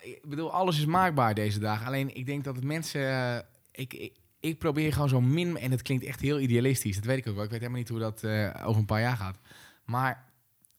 [0.00, 1.86] ik bedoel, alles is maakbaar deze dagen.
[1.86, 3.38] Alleen ik denk dat het mensen, eh,
[3.72, 7.18] ik, ik, ik probeer gewoon zo min, en het klinkt echt heel idealistisch, dat weet
[7.18, 7.44] ik ook wel.
[7.44, 9.38] Ik weet helemaal niet hoe dat eh, over een paar jaar gaat.
[9.84, 10.24] Maar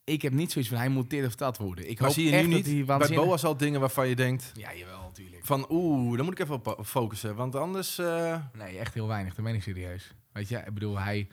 [0.06, 1.89] ik heb niet zoiets van hij moet dit of dat worden.
[1.89, 4.15] Ik Maar hoop zie je nu dat niet bij waanzinnig- Boas al dingen waarvan je
[4.15, 5.46] denkt Ja, jawel, natuurlijk.
[5.46, 7.98] van oeh, daar moet ik even op op focussen, want anders.
[7.98, 9.36] eh, Nee, echt heel weinig.
[9.36, 10.13] Dat meen ik serieus.
[10.32, 11.28] Weet je, ik bedoel, hij...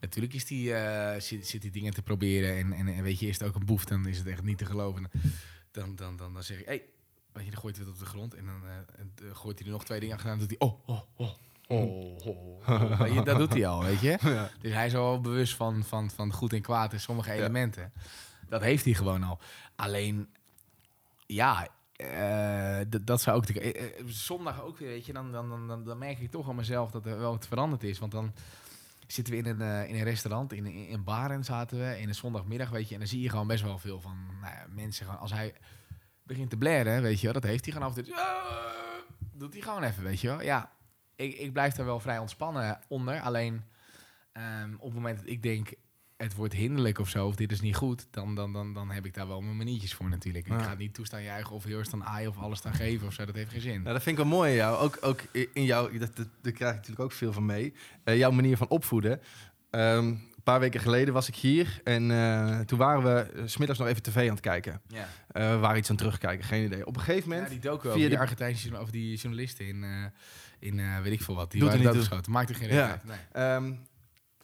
[0.00, 2.56] Natuurlijk is die, eh, zit, zit die dingen te proberen.
[2.56, 4.58] En, en, en weet je, is het ook een boef, dan is het echt niet
[4.58, 5.10] te geloven.
[5.70, 6.82] Dan, dan, dan, dan zeg ik, hey,
[7.32, 8.34] weet je, dan gooit hij het op de grond.
[8.34, 8.76] En dan eh,
[9.28, 10.38] eh, gooit hij er nog twee dingen achteraan.
[10.38, 11.30] Dan doet hij, oh, oh, oh.
[11.66, 13.24] Oh, oh, oh.
[13.24, 14.18] Dat doet hij al, weet je.
[14.22, 14.50] ja.
[14.60, 17.92] Dus hij is al wel bewust van, van, van goed en kwaad in sommige elementen.
[18.48, 19.38] Dat heeft hij gewoon al.
[19.76, 20.28] Alleen,
[21.26, 23.44] ja, eh, dat zou ook...
[23.44, 26.56] Eh, eh, zondag ook weer, weet je, dan, dan, dan, dan, merk ik toch aan
[26.56, 27.98] mezelf dat er wel wat veranderd is.
[27.98, 28.32] Want dan
[29.06, 32.08] zitten we in een, eh, in een restaurant, in, in, in Baren zaten we, in
[32.08, 32.94] een zondagmiddag, weet je.
[32.94, 35.04] En dan zie je gewoon best wel veel van nou ja, mensen.
[35.04, 35.54] Gewoon, als hij
[36.22, 38.14] begint te blaren, weet je wel, dat heeft hij gewoon af en toe.
[39.32, 40.42] doet hij gewoon even, weet je wel.
[40.42, 40.70] Ja,
[41.16, 43.20] ik, ik blijf daar wel vrij ontspannen onder.
[43.20, 43.62] Alleen
[44.32, 45.72] ehm, op het moment dat ik denk,
[46.16, 49.06] het wordt hinderlijk of zo, of dit is niet goed, dan, dan, dan, dan heb
[49.06, 50.48] ik daar wel mijn maniertjes voor natuurlijk.
[50.48, 50.58] Ja.
[50.58, 53.12] Ik ga niet toestaan juichen of heel erg staan aaien of alles staan geven of
[53.12, 53.24] zo.
[53.24, 53.82] Dat heeft geen zin.
[53.82, 54.76] Nou, dat vind ik wel mooi in jou.
[54.78, 55.20] Ook, ook
[55.52, 57.74] in jou, dat, dat, daar krijg ik natuurlijk ook veel van mee.
[58.04, 59.20] Eh, jouw manier van opvoeden.
[59.70, 63.78] Ehm, een paar weken geleden was ik hier en eh, toen waren we eh, smiddags
[63.78, 64.80] nog even tv aan het kijken.
[64.88, 65.08] Ja.
[65.28, 66.86] We waren iets aan het terugkijken, geen idee.
[66.86, 67.46] Op een gegeven moment...
[67.46, 69.84] Ja, die docu via die de- Argentijnse over die journalisten in,
[70.58, 71.50] in eh, weet ik veel wat.
[71.50, 72.32] Die Doet er waren doodgeschoten.
[72.32, 72.74] Maakt er geen Ja.
[72.82, 73.04] reet uit.
[73.04, 73.16] Nee.
[73.44, 73.72] Ehm,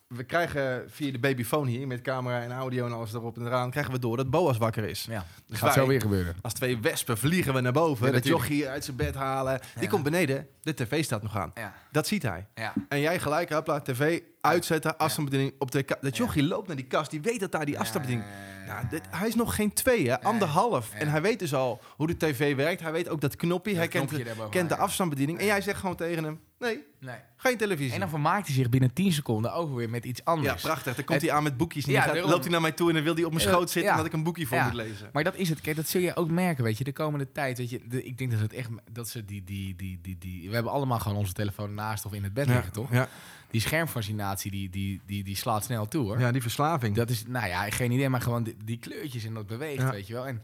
[0.07, 3.71] we krijgen via de babyfoon hier, met camera en audio en alles erop en eraan,
[3.71, 5.05] krijgen we door dat Boas wakker is.
[5.09, 6.35] Ja, dat Dus gaat wij- zo weer gebeuren.
[6.43, 8.45] Als twee wespen vliegen we naar boven, Ja, dat natuurlijk.
[8.51, 9.61] jochie uit zijn bed halen.
[9.79, 11.51] Die komt beneden, de tv staat nog aan.
[11.55, 11.75] Ja.
[11.93, 12.47] Dat ziet hij.
[12.55, 12.73] Ja.
[12.89, 16.25] En jij gelijk, hopla, tv uitzetten, afstandsbediening op de Dat Ja.
[16.25, 18.31] jochie loopt naar die kast, die weet dat daar die afstandsbediening...
[18.67, 20.21] Ja, Nou, dit, hij is nog geen twee, hè?
[20.23, 20.93] anderhalf.
[20.93, 20.99] Ja.
[20.99, 22.81] En hij weet dus al hoe de tv werkt.
[22.81, 23.75] Hij weet ook dat knopje.
[23.77, 24.81] Hij kent, de, daarboven, kent de ja.
[24.81, 25.39] afstandsbediening.
[25.39, 25.53] En Ja.
[25.53, 27.17] jij zegt gewoon tegen hem, nee, Nee.
[27.37, 27.93] geen televisie.
[27.93, 30.63] En dan vermaakt hij zich binnen 10 seconden ook weer met iets ja, anders.
[30.63, 30.95] prachtig.
[30.95, 31.85] Dan komt Het- hij aan met boekjes.
[31.85, 33.71] En Ja, gaat- loopt hij naar mij toe en dan wil hij op mijn schoot
[33.71, 33.91] zitten...
[33.91, 33.97] Ja.
[33.97, 34.65] dat ik een boekje voor Ja.
[34.65, 35.11] moet lezen.
[35.13, 35.61] Maar dat is het.
[35.61, 37.59] Kijk, dat zul je ook merken, weet je, de komende tijd.
[37.59, 40.49] Weet je, de- ik denk dat het echt, dat ze die, die, die, die, die,
[40.49, 42.93] we hebben allemaal gewoon onze telefoon naast of in het bed Ja, liggen, toch?
[42.93, 43.09] Ja.
[43.53, 46.21] Die schermfascinatie, die, die, die, die slaat snel toe, hoor.
[46.21, 46.95] ja, die verslaving.
[46.97, 49.91] Dat is, nou ja, geen idee, maar gewoon die, die kleurtjes en dat beweegt, Ja.
[49.91, 50.27] weet je wel.
[50.27, 50.43] En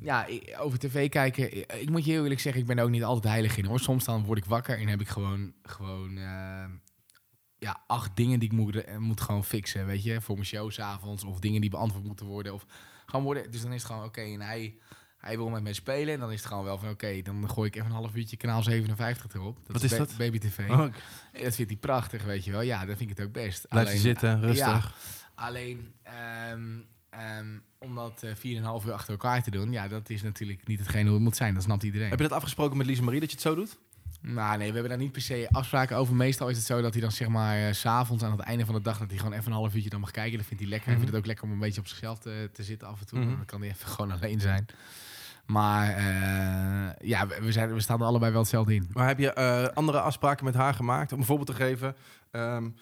[0.00, 0.26] ja,
[0.58, 3.32] over tv kijken, ik moet je heel eerlijk zeggen, ik ben er ook niet altijd
[3.32, 3.80] heilig in, hoor.
[3.80, 6.64] Soms dan word ik wakker en heb ik gewoon, gewoon eh,
[7.58, 10.20] ja, acht dingen die ik moet, eh, moet gewoon fixen, weet je.
[10.20, 12.54] Voor mijn show 's avonds of dingen die beantwoord moeten worden.
[12.54, 12.66] Of
[13.06, 14.74] gewoon worden, dus dan is het gewoon, oké, en hij...
[15.24, 17.68] Hij wil met mij spelen en dan is het gewoon wel van oké, dan gooi
[17.68, 19.58] ik even een half uurtje kanaal 57 erop.
[19.66, 20.14] Wat is dat?
[20.18, 20.70] Baby TV.
[20.70, 20.78] Oh,
[21.42, 22.60] Dat vindt hij prachtig, weet je wel.
[22.60, 23.68] Ja, dan vind ik het ook best.
[23.68, 24.66] Blijf je zitten, rustig.
[24.66, 24.82] Ja,
[25.34, 26.62] alleen ehm,
[27.10, 27.46] ehm,
[27.78, 31.04] om dat eh 4,5 uur achter elkaar te doen, ja, dat is natuurlijk niet hetgeen
[31.04, 31.54] hoe het moet zijn.
[31.54, 32.08] Dat snapt iedereen.
[32.10, 33.78] Heb je dat afgesproken met Lise Marie dat je het zo doet?
[34.20, 36.14] Nou, nee, we hebben daar niet per se afspraken over.
[36.14, 38.64] Meestal is het zo dat hij dan zeg maar eh, s s'avonds aan het einde
[38.64, 40.38] van de dag dat hij gewoon even een half uurtje dan mag kijken.
[40.38, 40.88] Dat vindt hij lekker.
[40.88, 41.04] Hij Mhm.
[41.04, 43.18] vindt het ook lekker om een beetje op zichzelf te, te zitten af en toe.
[43.18, 43.28] Mhm.
[43.36, 44.66] Dan kan hij even gewoon alleen zijn.
[45.46, 48.90] Maar eh, ja, we, zijn, we staan er allebei wel hetzelfde in.
[48.92, 51.12] Maar heb je eh, andere afspraken met haar gemaakt?
[51.12, 51.96] Om een voorbeeld te geven.
[52.30, 52.72] Ehm, ik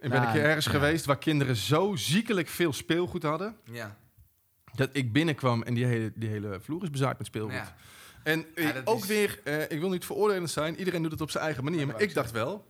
[0.00, 0.70] ben Nou, een keer ergens ja.
[0.70, 3.56] geweest waar kinderen zo ziekelijk veel speelgoed hadden.
[3.64, 3.96] Ja.
[4.74, 7.52] Dat ik binnenkwam en die hele, die hele vloer is bezaaid met speelgoed.
[7.54, 7.74] ja.
[8.22, 10.76] En eh, Ja, ook is- weer, eh, ik wil niet veroordelend zijn.
[10.78, 11.78] Iedereen doet het op zijn eigen manier.
[11.80, 12.66] Dat Maar ik ik dacht wel...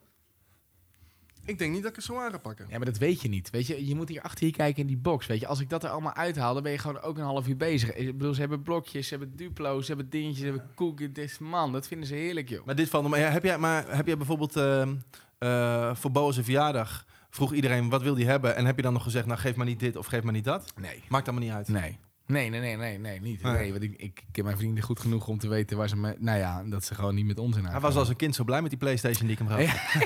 [1.48, 2.66] Ik denk niet dat ik het zo aan ga pakken.
[2.68, 3.50] Ja, maar dat weet je niet.
[3.50, 5.26] Weet je, je moet hier achter je kijken in die box.
[5.26, 7.48] Weet je, als ik dat er allemaal uithaal, dan ben je gewoon ook een half
[7.48, 7.94] uur bezig.
[7.94, 11.12] Ik bedoel, ze hebben blokjes, ze hebben duplo's, ze hebben dingetjes, ze hebben koeken.
[11.12, 12.66] Dit is, man, dat vinden ze heerlijk, joh.
[12.66, 13.16] Maar dit valt me.
[13.16, 14.94] Heb jij, maar heb jij bijvoorbeeld ehm,
[15.38, 18.92] eh, voor Boas een verjaardag vroeg iedereen wat wil hij hebben en heb je dan
[18.92, 20.72] nog gezegd nou geef maar niet dit of geef maar niet dat?
[20.80, 21.02] Nee.
[21.08, 21.68] Maakt allemaal niet uit.
[21.68, 21.98] Nee.
[22.28, 23.42] Nee, nee, nee, nee, nee, niet.
[23.42, 23.52] Nee.
[23.52, 26.16] Nee, want ik, ik ken mijn vrienden goed genoeg om te weten waar ze me...
[26.18, 28.44] Nou ja, dat ze gewoon niet met ons in Hij was als een kind zo
[28.44, 29.96] blij met die PlayStation die ik hem gaf.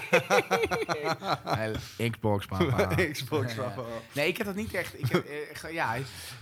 [2.10, 2.94] Xbox, papa.
[3.12, 3.54] Xbox.
[3.54, 3.74] Ja.
[4.14, 4.98] Nee, ik heb dat niet echt.
[4.98, 5.96] Ik heb, eh, ja,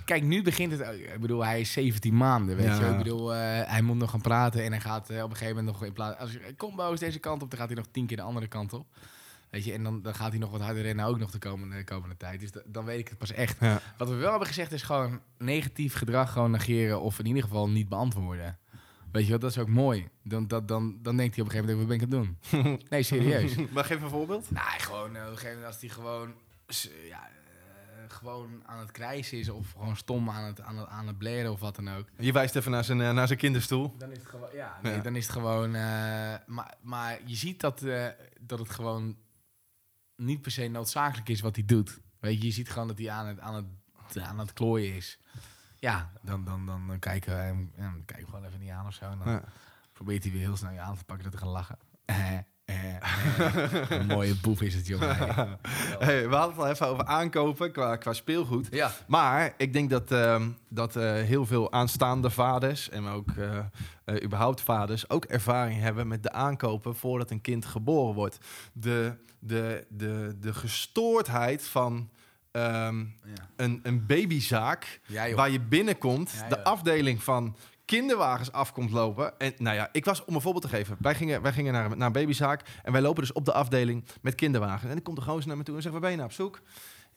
[0.05, 0.85] kijk, nu begint het.
[0.85, 0.95] ook.
[0.95, 2.81] Ik bedoel, hij is 17 maanden, weet Ja.
[2.87, 2.91] je.
[2.91, 3.39] Ik bedoel, eh,
[3.71, 5.93] hij moet nog gaan praten en hij gaat eh, op een gegeven moment nog in
[5.93, 6.19] plaats.
[6.19, 6.37] Als
[6.77, 8.87] boos deze kant op, dan gaat hij nog tien keer de andere kant op.
[9.51, 11.85] Weet je, en dan, dan gaat hij nog wat harder rennen, ook nog de komende,
[11.85, 12.41] komende tijd.
[12.41, 13.57] Dus da- dan weet ik het pas echt.
[13.61, 13.81] Ja.
[13.99, 17.69] Wat we wel hebben gezegd is gewoon negatief gedrag gewoon negeren of in ieder geval
[17.69, 18.59] niet beantwoorden.
[19.13, 20.09] Weet je wat, dat is ook mooi.
[20.23, 22.61] Dan, dat, dan, dan denkt hij op een gegeven moment, wat ben ik aan het
[22.63, 22.81] doen?
[22.91, 23.55] Nee, serieus.
[23.75, 24.51] maar geef een voorbeeld.
[24.51, 26.35] Nou, gewoon eh, op een gegeven moment als hij gewoon,
[27.09, 31.07] ja, eh, gewoon aan het krijsen is of gewoon stom aan het, aan het, aan
[31.07, 32.05] het blaren of wat dan ook.
[32.19, 33.95] Je wijst even naar zijn, eh, naar zijn kinderstoel.
[33.99, 35.01] Dan is het gewoon, ja, nee, Ja.
[35.01, 35.71] dan is het gewoon,
[36.47, 37.85] maar, maar je ziet dat,
[38.41, 39.17] dat het gewoon
[40.21, 42.01] niet per se noodzakelijk is wat hij doet.
[42.19, 45.19] Weet je, je ziet gewoon dat hij aan het, aan het, aan het klooien is.
[45.79, 48.71] Ja, dan, dan, dan, dan kijken we hem, ja, dan kijken we gewoon even niet
[48.71, 49.05] aan of zo.
[49.11, 49.43] En dan Ja.
[49.93, 51.79] probeert hij weer heel snel je aan te pakken dat te gaan lachen.
[52.71, 53.91] Eh.
[53.91, 55.17] Een mooie boef is het, jongen.
[55.99, 58.69] Hey, we hadden het al even over aankopen qua, qua speelgoed.
[58.71, 58.91] Ja.
[59.07, 64.61] Maar ik denk dat, ehm, dat eh, heel veel aanstaande vaders en ook eh, überhaupt
[64.61, 68.39] vaders ook ervaring hebben met de aankopen voordat een kind geboren wordt.
[68.73, 72.11] De, de, de, de gestoordheid van
[72.51, 73.07] ehm, Ja.
[73.57, 77.57] een, een babyzaak Ja, waar je binnenkomt, de afdeling van
[77.91, 79.39] kinderwagens afkomt lopen.
[79.39, 81.97] En nou ja, ik was, om een voorbeeld te geven, wij gingen, wij gingen naar,
[81.97, 84.83] naar een babyzaak en wij lopen dus op de afdeling met kinderwagens.
[84.83, 86.35] En dan komt de gozer naar me toe en zegt, waar ben je nou op
[86.35, 86.61] zoek?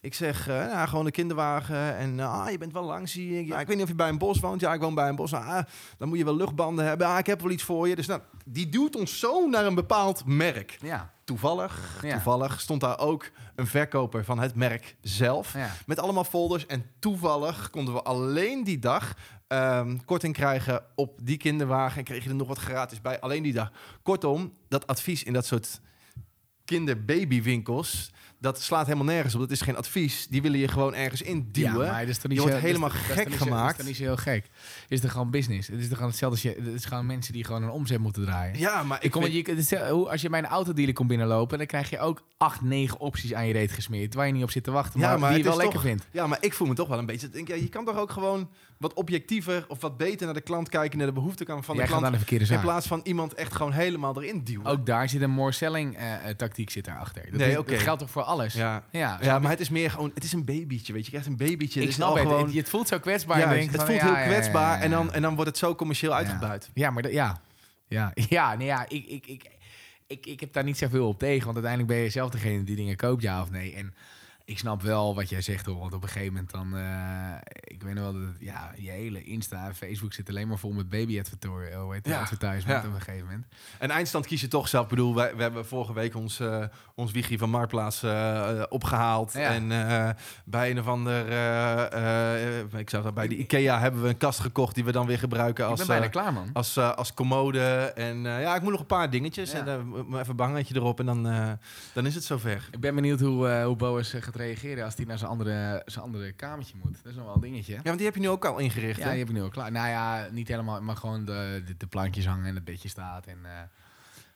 [0.02, 1.98] Ik zeg, eh, nou, gewoon een kinderwagen.
[1.98, 3.48] En ah, je bent wel lang, zie ik.
[3.48, 4.62] Ja, ik weet niet of je bij een bos woont.
[4.62, 5.34] Ja, ik woon bij een bos.
[5.34, 5.60] Ah,
[5.98, 7.08] dan moet je wel luchtbanden hebben.
[7.08, 7.96] Ah, ik heb wel iets voor je.
[7.96, 10.78] Dus nou, die duwt ons zo naar een bepaald merk.
[10.82, 12.12] Ja, Toevallig, Ja.
[12.14, 15.54] toevallig stond daar ook een verkoper van het merk zelf.
[15.54, 15.70] ja.
[15.86, 16.66] Met allemaal folders.
[16.66, 19.14] En toevallig konden we alleen die dag
[19.48, 21.98] ehm, korting krijgen op die kinderwagen.
[21.98, 23.20] En kreeg je er nog wat gratis bij.
[23.20, 23.72] Alleen die dag.
[24.02, 25.82] Kortom, dat advies in dat soort
[26.66, 28.12] kinderbabywinkels.
[28.44, 29.40] Dat slaat helemaal nergens op.
[29.40, 30.28] Dat is geen advies.
[30.30, 31.86] Die willen je gewoon ergens induwen.
[31.86, 33.62] Ja, maar is Je zo, wordt helemaal dat is- dat is gek gemaakt.
[33.62, 34.46] Dat is toch niet zo heel gek.
[34.88, 35.68] Is toch gewoon business.
[35.68, 36.62] Het is toch gewoon hetzelfde als je...
[36.64, 38.60] Het is gewoon mensen die gewoon een omzet moeten draaien.
[38.60, 41.90] Ja, maar Ik ik kom, je, als je bij een autodealer komt binnenlopen, dan krijg
[41.90, 44.14] je ook acht, negen opties aan je reet gesmeerd.
[44.14, 45.84] Waar je niet op zit te wachten, Ja, maar, maar die je wel lekker toch-
[45.84, 46.08] vindt.
[46.12, 47.30] Ja, maar ik voel me toch wel een beetje...
[47.30, 50.70] Denk, ja, je kan toch ook gewoon wat objectiever of wat beter naar de klant
[50.70, 52.06] kijken, naar de behoeften kan van Jij de gaat klant.
[52.14, 52.62] aan de verkeerde In zaak.
[52.64, 54.66] plaats van iemand echt gewoon helemaal erin duwen.
[54.66, 57.24] Ook daar zit een more selling eh, eh, tactiek zit daarachter.
[57.32, 57.72] Dat, Nee, oké.
[57.72, 58.54] dat geldt toch voor alles?
[58.54, 58.84] Ja.
[58.92, 60.12] ja, Ja, maar het is meer gewoon...
[60.14, 61.12] Het is een babytje, weet je.
[61.12, 61.80] Je krijgt een babytje.
[61.80, 62.22] ik Het is snap het.
[62.22, 62.52] gewoon...
[62.56, 63.40] Het, voelt zo kwetsbaar.
[63.40, 64.82] Ja, denk het voelt heel kwetsbaar.
[64.82, 66.70] En, dan, en dan wordt het zo commercieel uitgebuit.
[66.74, 67.42] Ja, maar dat- ja.
[67.88, 69.44] Ja, ja, nee, ja ik, ik, ik,
[70.08, 71.44] ik, ik heb daar niet zoveel op tegen.
[71.44, 73.74] Want uiteindelijk ben je zelf degene die dingen koopt, ja of nee.
[73.76, 73.94] En
[74.46, 75.80] ik snap wel wat jij zegt, hoor.
[75.80, 76.76] Want op een gegeven moment dan...
[76.78, 76.84] eh,
[77.64, 80.58] ik weet nog wel dat het, ja, je hele Insta en Facebook zit alleen maar
[80.58, 81.92] vol met baby advertorial.
[81.92, 82.08] Het?
[82.08, 82.90] Ja, Advertisement ja.
[82.90, 83.46] op een gegeven moment.
[83.80, 84.84] En eindstand kies je toch zelf.
[84.84, 86.64] Ik bedoel, wij, we hebben vorige week ons, eh,
[86.96, 89.34] ons Wiegje van Marktplaats eh, eh, opgehaald.
[89.34, 89.40] Ja.
[89.50, 90.10] En eh,
[90.46, 91.28] bij een of ander...
[91.30, 94.76] eh, eh, ik zag dat bij de IKEA hebben we een kast gekocht...
[94.76, 95.80] die we dan weer gebruiken ik als...
[95.80, 96.50] ben bijna eh, klaar, man.
[96.54, 97.62] als, eh, als commode.
[97.96, 99.52] En eh, ja, ik moet nog een paar dingetjes.
[99.52, 99.58] Ja.
[99.66, 101.52] En eh, even een bangetje erop en dan, eh,
[101.94, 102.68] dan is het zover.
[102.72, 105.82] Ik ben benieuwd hoe, eh hoe Boas eh, gaat reageren als hij naar zijn andere,
[105.86, 107.04] zijn andere kamertje moet.
[107.04, 107.74] Dat is nog wel een dingetje.
[107.74, 108.98] Ja, want die heb je nu ook al ingericht.
[108.98, 109.10] Ja, hè?
[109.10, 109.72] die heb ik nu al klaar.
[109.72, 113.26] Nou ja, niet helemaal, maar gewoon de, de, de plankjes hangen en het bedje staat
[113.26, 113.52] en, eh,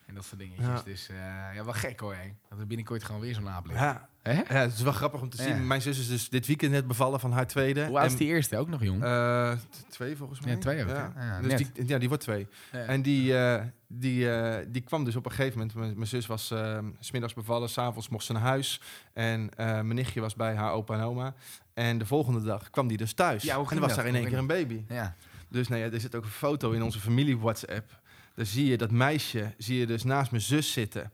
[0.08, 0.66] en dat soort dingetjes.
[0.66, 0.82] Ja.
[0.86, 1.16] Dus eh,
[1.56, 2.32] ja, wel gek hoor, hè.
[2.50, 3.80] Dat er binnenkort gewoon weer zo'n aap ligt.
[3.80, 4.10] Ja.
[4.22, 4.34] Hè?
[4.34, 5.56] ja, het is wel grappig om te zien.
[5.56, 5.62] Ja.
[5.62, 7.86] Mijn zus is dus dit weekend net bevallen van haar tweede.
[7.86, 8.58] Hoe oud is die eerste?
[8.58, 9.04] Ook nog jong.
[9.04, 9.52] eh,
[9.90, 10.54] twee volgens mij.
[10.54, 11.14] Ja, twee ook, Ja.
[11.18, 12.48] Ja, dus die, ja, die wordt twee.
[12.72, 14.30] En die, eh, die,
[14.72, 15.76] die kwam dus op een gegeven moment.
[15.76, 18.82] Mijn, mijn zus was eh, s smiddags bevallen, s'avonds mocht ze naar huis.
[19.14, 21.34] En mijn nichtje was bij haar opa en oma.
[21.74, 23.44] En de volgende dag kwam die dus thuis.
[23.44, 24.84] Ja, hoe en er was daar in één keer een baby.
[24.90, 25.16] ja.
[25.50, 28.00] Dus nou ja, er zit ook een foto in onze familie WhatsApp.
[28.38, 31.12] Daar zie je dat meisje, zie je dus naast mijn zus zitten.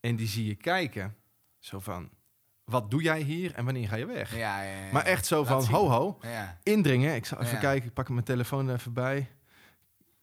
[0.00, 1.16] En die zie je kijken.
[1.58, 2.10] Zo van,
[2.64, 4.36] wat doe jij hier en wanneer ga je weg?
[4.36, 4.92] Ja, ja, ja.
[4.92, 5.74] Maar echt zo Laat van, zien.
[5.74, 6.18] ho ho,
[6.62, 7.14] indringen.
[7.14, 9.30] Ik zal even kijken, ik pak mijn telefoon even bij.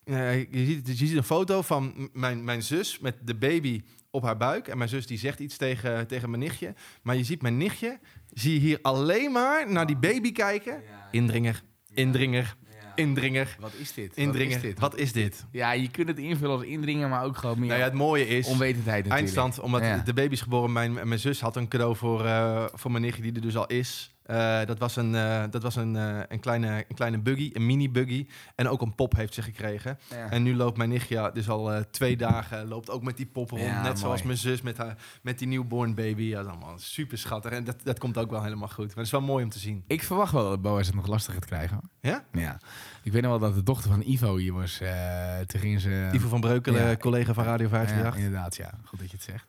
[0.04, 4.38] Je, ziet, je ziet een foto van mijn, mijn zus met de baby op haar
[4.38, 4.68] buik.
[4.68, 6.74] En mijn zus die zegt iets tegen, tegen mijn nichtje.
[7.02, 10.84] Maar je ziet mijn nichtje, zie je hier alleen maar naar die baby kijken.
[11.12, 12.56] Indringer, indringer,
[12.96, 14.12] indringer, Wat is dit?
[14.16, 14.56] indringer.
[14.56, 14.80] Wat is dit?
[14.80, 15.46] Wat is dit?
[15.52, 18.28] Ja, je kunt het invullen als indringer, maar ook gewoon meer Nou ja, het mooie
[18.28, 18.48] is...
[18.48, 19.36] onwetendheid natuurlijk.
[19.36, 19.98] Eindstand, omdat Ja.
[20.06, 20.72] de baby is geboren.
[20.72, 23.68] Mijn, mijn zus had een cadeau voor, eh, voor mijn nichtje, die er dus al
[23.68, 24.11] is.
[24.26, 27.66] Eh, dat was, een, eh, dat was een, eh, een, kleine, een kleine buggy, een
[27.66, 28.28] mini buggy.
[28.56, 30.00] En ook een pop heeft ze gekregen.
[30.10, 30.30] Ja.
[30.30, 33.64] En nu loopt mijn nichtje dus al twee dagen, loopt ook met die pop rond.
[33.64, 33.98] Ja, net mooi.
[33.98, 36.24] zoals mijn zus met, haar, met die newborn baby.
[36.24, 37.52] Ja, dat is allemaal super schattig.
[37.52, 38.88] En dat, dat komt ook wel helemaal goed.
[38.88, 39.84] Maar het is wel mooi om te zien.
[39.88, 41.80] Ik verwacht wel dat Boas het nog lastig gaat krijgen.
[42.02, 42.26] Ja?
[42.32, 42.60] Ja.
[43.04, 44.82] Ik weet nog wel dat de dochter van Ivo hier was.
[45.46, 46.10] toen ging ze...
[46.12, 46.98] Ivo van Breukelen, Ja.
[46.98, 48.26] collega van Radio Ja, 538.
[48.26, 48.72] inderdaad, ja.
[48.84, 49.46] Goed dat je het zegt.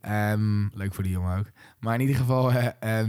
[0.00, 1.46] Ehm, leuk voor die jongen ook.
[1.78, 3.04] Maar in ieder geval, eh,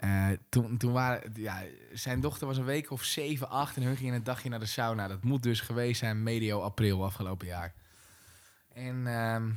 [0.00, 3.96] eh, toen, toen waren, ja, zijn dochter was een week of 7, 8 en hun
[3.96, 5.08] gingen een dagje naar de sauna.
[5.08, 7.72] Dat moet dus geweest zijn medio april afgelopen jaar.
[8.72, 9.50] En ehm,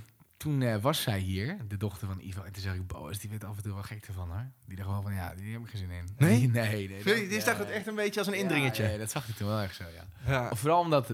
[0.44, 2.42] toen eh, was zij hier, de dochter van Ivo.
[2.44, 4.46] En toen zeg ik, Boas, die werd af en toe wel gek ervan hoor.
[4.66, 6.10] Die dacht gewoon van, ja, die heb ik geen zin in.
[6.18, 6.40] Nee?
[6.50, 6.88] nee, nee.
[6.88, 8.84] Die dat- die ja, zag het echt een beetje als een indringertje.
[8.84, 10.32] Ja, ja, dat zag ik toen wel echt zo, ja.
[10.32, 10.50] Ja.
[10.50, 11.12] Of vooral omdat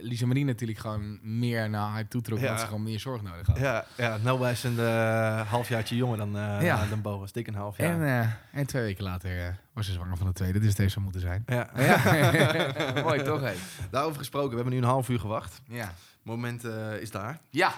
[0.00, 2.44] Lisa Marie natuurlijk gewoon meer naar haar toe trok, Ja.
[2.44, 3.58] omdat ze gewoon meer zorg nodig had.
[3.58, 6.86] Ja, ja Noah is een eh, halfjaartje jonger dan, eh Ja.
[6.86, 7.32] dan Boas.
[7.32, 8.00] Dik een half jaar.
[8.02, 11.20] En, en twee weken later was ze zwanger van de tweede, dus deze zou moeten
[11.20, 11.42] zijn.
[11.46, 11.70] ja.
[11.76, 13.02] Ja.
[13.02, 13.52] Mooi toch, hé?
[13.90, 15.60] Daarover gesproken, we hebben nu een half uur gewacht.
[15.68, 15.84] Ja.
[15.86, 17.38] Het moment eh, is daar.
[17.50, 17.72] Ja.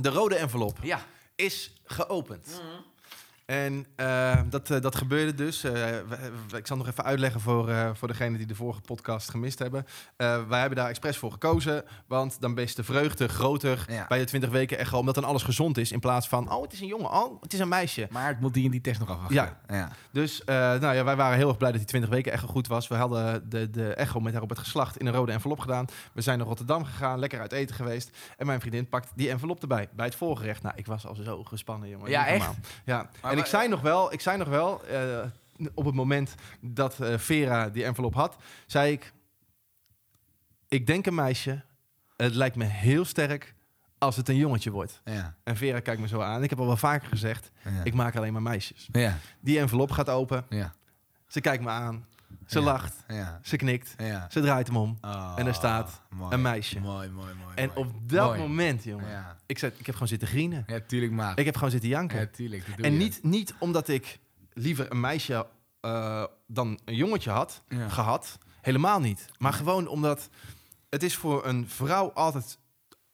[0.00, 1.00] De rode envelop Ja.
[1.36, 2.62] is geopend.
[3.48, 5.64] En eh, dat, eh, dat gebeurde dus.
[5.64, 5.96] eh,
[6.56, 9.86] ik zal nog even uitleggen voor, voor degenen die de vorige podcast gemist hebben.
[10.16, 11.84] Wij hebben daar expres voor gekozen.
[12.06, 14.06] Want dan is de vreugde groter Ja.
[14.08, 14.98] bij de 20 weken echo.
[14.98, 15.92] Omdat dan alles gezond is.
[15.92, 18.06] In plaats van, oh het is een jongen, oh het is een meisje.
[18.10, 19.34] Maar het moet die en die test nog afwachten.
[19.36, 19.58] Ja.
[19.68, 19.90] ja.
[20.12, 22.88] Dus nou ja, wij waren heel erg blij dat die 20 weken echo goed was.
[22.88, 25.86] We hadden de, de echo met haar op het geslacht in een rode envelop gedaan.
[26.12, 28.10] We zijn naar Rotterdam gegaan, lekker uit eten geweest.
[28.36, 30.62] En mijn vriendin pakt die envelop erbij bij het voorgerecht.
[30.62, 32.10] Nou, ik was al zo gespannen, jongen.
[32.10, 32.50] Ja, echt?
[32.84, 35.24] Ja, en ik zei nog wel, ik zei nog wel eh,
[35.74, 39.12] op het moment dat eh, Vera die envelop had, zei ik,
[40.68, 41.62] ik denk een meisje.
[42.16, 43.54] Het lijkt me heel sterk
[43.98, 45.00] als het een jongetje wordt.
[45.04, 45.34] Ja.
[45.44, 46.42] En Vera kijkt me zo aan.
[46.42, 47.70] Ik heb al wel vaker gezegd, Ja.
[47.84, 48.88] ik maak alleen maar meisjes.
[48.92, 49.18] Ja.
[49.40, 50.44] Die envelop gaat open.
[50.48, 50.74] Ja.
[51.26, 52.06] Ze kijkt me aan.
[52.48, 52.64] Ze Ja.
[52.64, 52.94] lacht.
[53.42, 53.94] Ze knikt.
[53.98, 54.26] Ja.
[54.30, 54.98] Ze draait hem om.
[55.00, 56.34] Oh, En er staat mooi.
[56.34, 56.80] Een meisje.
[56.80, 57.54] Mooi, mooi, mooi.
[57.54, 57.88] En mooi.
[57.88, 58.40] op dat Mooi.
[58.40, 59.36] moment, jongen.
[59.46, 60.64] Ik, zei, ik heb gewoon zitten grienen.
[60.66, 61.38] Ja, tuurlijk, maat.
[61.38, 62.18] Ik heb gewoon zitten janken.
[62.20, 62.64] Ja, tuurlijk.
[62.80, 62.98] en je.
[62.98, 64.18] niet, niet omdat ik
[64.52, 65.46] liever een meisje
[65.80, 68.38] eh, dan een jongetje had, gehad.
[68.60, 69.26] Helemaal niet.
[69.38, 70.28] Maar gewoon omdat
[70.90, 72.58] het is voor een vrouw altijd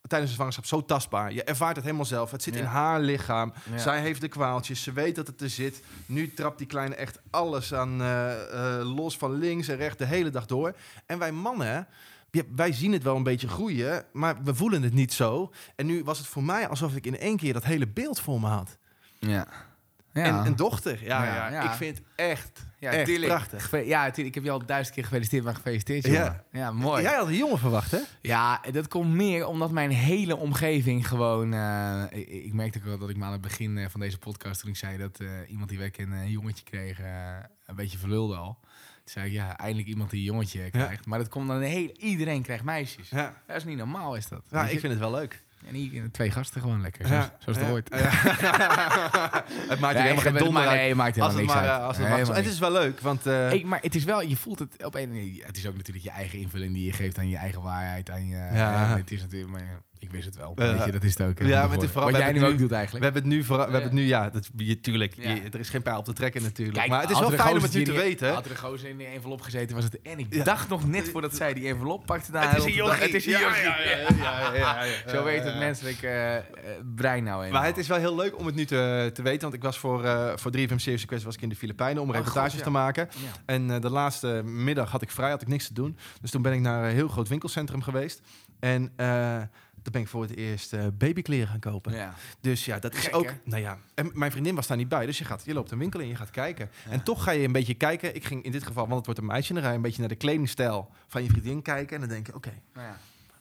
[0.09, 1.33] tijdens de zwangerschap zo tastbaar.
[1.33, 2.31] Je ervaart het helemaal zelf.
[2.31, 2.61] Het zit Ja.
[2.61, 3.53] in haar lichaam.
[3.71, 3.79] Ja.
[3.79, 4.83] Zij heeft de kwaaltjes.
[4.83, 5.83] Ze weet dat het er zit.
[6.07, 10.05] Nu trapt die kleine echt alles aan eh, eh, los van links en rechts de
[10.05, 10.75] hele dag door.
[11.07, 11.87] En wij mannen,
[12.57, 15.53] wij zien het wel een beetje groeien, maar we voelen het niet zo.
[15.77, 18.40] En nu was het voor mij alsof ik in één keer dat hele beeld voor
[18.40, 18.77] me had.
[19.19, 19.47] Ja.
[20.22, 21.05] En een dochter.
[21.05, 23.70] Ja, Ja, ik vind het echt, Ja, echt prachtig.
[23.85, 24.14] Ja.
[24.14, 26.12] Ik heb je al duizend keer gefeliciteerd, maar gefeliciteerd, Ja.
[26.12, 26.42] jongen.
[26.53, 27.03] Ja, mooi.
[27.03, 27.98] Jij had een jongen verwacht, hè?
[28.20, 31.53] Ja, dat komt meer omdat mijn hele omgeving gewoon...
[31.55, 34.18] eh, ik, ik merkte ook wel dat ik maar aan het begin eh, van deze
[34.18, 34.61] podcast...
[34.61, 36.98] toen ik zei dat eh, iemand die week een jongetje kreeg...
[37.66, 38.59] een beetje verlulde al.
[38.61, 41.07] Toen zei ik, ja, eindelijk iemand die een jongetje krijgt.
[41.07, 41.61] Maar dat komt dan...
[41.61, 43.09] Heel, iedereen krijgt meisjes.
[43.09, 43.42] Ja.
[43.46, 44.42] Dat is niet normaal, is dat.
[44.50, 44.72] Ja, je?
[44.72, 45.43] ik vind het wel leuk.
[45.68, 47.07] En hier twee gasten gewoon lekker.
[47.07, 47.72] Zoals, zoals het ja.
[47.72, 47.88] ooit.
[49.70, 50.81] het maakt er Nee, helemaal geen donder uit.
[50.81, 51.81] Nee, maakt helemaal het niks maar, uit.
[51.81, 53.27] eh, als het, Helemaal het is wel leuk, want...
[53.27, 55.40] eh, Ik, maar het is wel, je voelt het op een.
[55.46, 58.11] Het is ook natuurlijk je eigen invulling die je geeft aan je eigen waarheid.
[58.11, 58.55] Aan je, Ja.
[58.55, 60.52] ja, het is natuurlijk, maar ja, ik wist het wel.
[60.54, 61.38] Weet je, dat is het ook.
[61.38, 61.88] Ja, maar het is tevoren.
[61.88, 63.04] vooral- Wat we jij nu ook doet we eigenlijk.
[63.04, 65.30] hebben het nu, vooral, we hebben het nu ja, dat, je, tuurlijk, Ja.
[65.30, 66.76] je- er is geen pijl op te trekken natuurlijk.
[66.78, 68.33] Kijk, maar het is wel fijn om het nu te weten.
[68.33, 70.02] Had er een gozer in die envelop gezeten, was het.
[70.02, 70.44] En ik Ja.
[70.44, 72.33] dacht nog net voordat zij die envelop pakte.
[72.33, 73.02] Daar Het is een jochie.
[73.02, 75.11] Het is een Ja, jochie.
[75.11, 76.42] Zo weet het menselijk eh, eh,
[76.94, 77.61] brein nou eenmaal.
[77.61, 79.40] Maar het is wel heel leuk om het nu te, te weten.
[79.40, 82.09] Want ik was voor, eh voor 3FM Serious Request was ik in de Filipijnen om
[82.09, 82.64] Oh, reportages God, ja.
[82.64, 83.09] te maken.
[83.46, 85.96] En eh, de laatste middag had ik vrij, had ik niks te doen.
[86.20, 88.20] Dus toen ben ik naar een heel groot winkelcentrum geweest.
[88.61, 89.37] En eh
[89.85, 91.92] toen ben ik voor het eerst eh, babykleren gaan kopen.
[91.92, 92.14] Ja.
[92.40, 93.27] Dus ja, dat is Gek, ook.
[93.27, 93.33] hè?
[93.44, 95.07] Nou ja, en mijn vriendin was daar niet bij.
[95.07, 96.70] Dus je, gaat, je loopt een winkel in, je gaat kijken.
[96.85, 96.90] Ja.
[96.90, 98.14] En toch ga je een beetje kijken.
[98.14, 100.01] Ik ging in dit geval, want het wordt een meisje, dan ga je een beetje
[100.01, 101.94] naar de kledingstijl van je vriendin kijken.
[101.94, 102.97] En dan denk je, oké, Nou ja.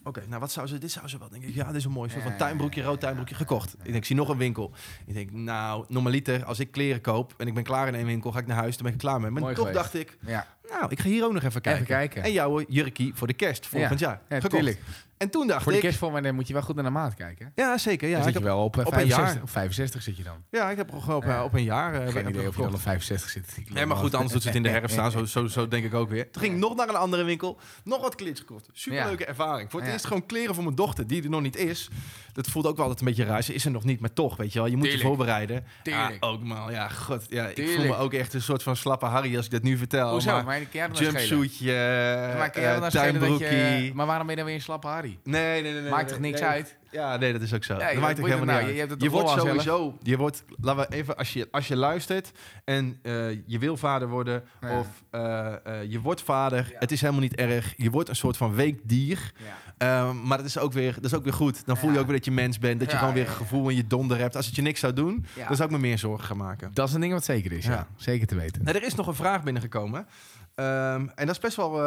[0.05, 1.29] Oké, nou wat zou ze, dit zou ze wel.
[1.29, 3.73] Denk ik, ja, dit is een mooi soort van tuinbroekje, rood tuinbroekje gekocht.
[3.73, 4.71] Ik denk, ik zie nog een winkel.
[5.05, 8.31] Ik denk, nou, normaliter, als ik kleren koop en ik ben klaar in een winkel,
[8.31, 9.29] ga ik naar huis, dan ben ik klaar mee.
[9.31, 9.83] Maar Mooi toch geweest.
[9.83, 10.47] dacht ik, Ja.
[10.69, 11.81] nou, ik ga hier ook nog even kijken.
[11.83, 12.23] Even kijken.
[12.23, 14.21] En jouw jurkie voor de kerst volgend jaar.
[14.29, 14.53] Ja, gekocht.
[14.53, 14.79] tuurlijk.
[15.23, 17.13] En toen dacht Voor de ik, maar dan moet je wel goed naar de maat
[17.13, 17.51] kijken.
[17.55, 19.43] ja zeker, ja, dan zit je wel op, eh, op een 65, jaar.
[19.43, 20.35] op 65 zit je dan.
[20.51, 21.43] ja, ik heb op, Ja.
[21.43, 21.93] op een jaar.
[21.93, 23.57] eh, heb Geen ik idee of je op 65 zit.
[23.69, 25.11] Nee, maar goed, anders doet ze het in de herfst staan.
[25.11, 26.31] Zo, zo, zo denk ik ook weer.
[26.31, 27.59] Toen ging ik nog naar een andere winkel.
[27.83, 28.69] Nog wat kleertjes gekocht.
[28.73, 29.71] Superleuke ervaring.
[29.71, 29.93] Voor het Ja.
[29.93, 31.89] eerst gewoon kleren voor mijn dochter, die er nog niet is.
[32.33, 33.43] Dat voelt ook wel altijd een beetje raar.
[33.43, 34.67] Ze is er nog niet, maar toch, weet je wel.
[34.67, 35.65] Je moet je voorbereiden.
[35.83, 36.17] Tuurlijk.
[36.21, 36.71] Ja, ook man.
[36.71, 37.25] Ja, god.
[37.29, 39.77] Ja, ik voel me ook echt een soort van slappe Harry als ik dat nu
[39.77, 40.11] vertel.
[40.11, 40.31] Hoezo?
[40.31, 43.93] Maar Maar jumpsuitje, eh, tuinbroekie.
[43.93, 45.12] Maar waarom ben je dan weer een slappe Harry?
[45.23, 45.81] Nee, nee, nee.
[45.81, 46.77] nee Maakt toch niks uit?
[46.93, 47.77] Ja, nee, dat is ook zo.
[47.77, 48.65] Dat maakt ook helemaal nou?
[48.65, 49.01] niet Je uit.
[49.01, 52.31] Je wordt sowieso, je wordt, laten we even, als je, als je luistert
[52.65, 57.21] en eh, je wil vader worden of eh, eh, je wordt vader, het is helemaal
[57.21, 57.73] niet erg.
[57.77, 59.31] Je wordt een soort van weekdier.
[59.77, 61.65] Ehm, maar dat is, ook weer, dat is ook weer goed.
[61.65, 62.79] Dan voel je ook weer dat je mens bent.
[62.79, 64.35] Dat je gewoon weer een gevoel in je donder hebt.
[64.35, 66.71] Als het je niks zou doen, dan zou ik me meer zorgen gaan maken.
[66.73, 67.87] Dat is een ding wat zeker is, ja.
[67.95, 68.63] Zeker te weten.
[68.63, 70.07] Nou, er is nog een vraag binnengekomen.
[70.55, 71.81] Ehm, en dat is best wel,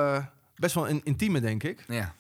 [0.56, 1.84] best wel een intieme, denk ik.
[1.88, 2.14] Ja.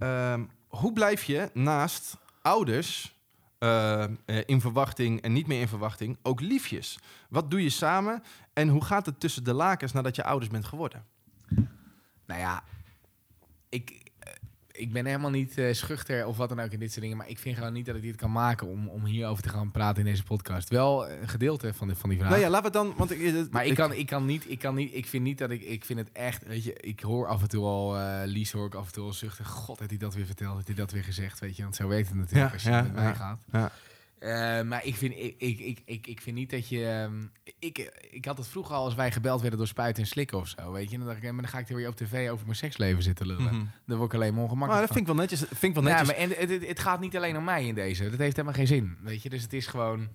[0.00, 3.18] Ehm, hoe blijf je naast ouders
[3.58, 4.10] eh, eh,
[4.46, 6.98] in verwachting en niet meer in verwachting ook liefjes?
[7.28, 10.64] Wat doe je samen en hoe gaat het tussen de lakens nadat je ouders bent
[10.64, 11.04] geworden?
[12.26, 12.62] Nou ja,
[13.68, 14.09] ik,
[14.72, 17.16] ik ben helemaal niet eh, schuchter of wat dan ook in dit soort dingen.
[17.16, 19.70] Maar ik vind gewoon niet dat ik dit kan maken om, om hierover te gaan
[19.70, 20.68] praten in deze podcast.
[20.68, 22.30] Wel een gedeelte van, de, van die vraag.
[22.30, 24.74] Nou ja, laten we dan, want ik, Maar ik, kan, ik kan niet, ik kan
[24.74, 27.42] niet, ik vind niet dat ik, ik vind het echt, weet je, ik hoor af
[27.42, 29.44] en toe al, eh Lies hoor ik af en toe al zuchten.
[29.44, 31.88] God, heeft hij dat weer verteld, heeft hij dat weer gezegd, weet je, want zo
[31.88, 33.14] werkt het natuurlijk Ja, als je ja, met mij ja.
[33.14, 33.72] gaat.
[34.20, 34.58] Ja.
[34.58, 37.22] Eh, maar ik vind, ik, ik, ik, ik, vind niet dat je, ehm,
[37.58, 40.48] ik, ik had het vroeger al als wij gebeld werden door spuiten en slikken of
[40.48, 40.96] zo, weet je.
[40.98, 43.02] Dan dacht ik, eh, maar dan ga ik er weer op tv over mijn seksleven
[43.02, 43.54] zitten lullen.
[43.54, 43.64] Mhm.
[43.86, 44.96] Dan word ik alleen maar ongemakkelijk Maar dat van.
[44.96, 45.58] vind ik wel netjes.
[45.58, 46.08] Vind ik wel Ja, netjes.
[46.08, 48.10] maar en, het, het, het gaat niet alleen om mij in deze.
[48.10, 48.96] Dat heeft helemaal geen zin.
[49.02, 50.08] Weet je, dus het is gewoon.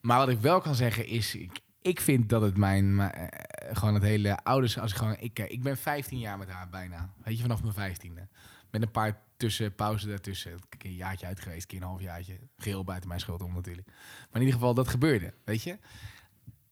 [0.00, 1.34] Maar wat ik wel kan zeggen is.
[1.34, 2.94] Ik, ik vind dat het mijn.
[2.94, 4.78] maar, eh, gewoon het hele ouders.
[4.78, 5.16] Als ik gewoon.
[5.18, 7.10] Ik, kijk, ik ben 15 jaar met haar bijna.
[7.24, 8.28] Weet je, vanaf mijn 15e.
[8.70, 10.50] Met een paar tussen, pauze daartussen.
[10.50, 12.38] Heb een jaartje uit geweest, een keer een half jaartje.
[12.56, 13.86] Geheel buiten mijn schuld om natuurlijk.
[13.86, 15.34] Maar in ieder geval, dat gebeurde.
[15.44, 15.78] Weet je.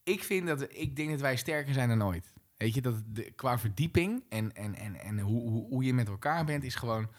[0.03, 0.67] Ik vind dat.
[0.73, 2.33] Ik denk dat wij sterker zijn dan ooit.
[2.57, 6.09] Weet je, dat de, qua verdieping en, en, en, en hoe, hoe, hoe je met
[6.09, 7.11] elkaar bent, is gewoon.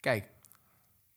[0.00, 0.30] Kijk,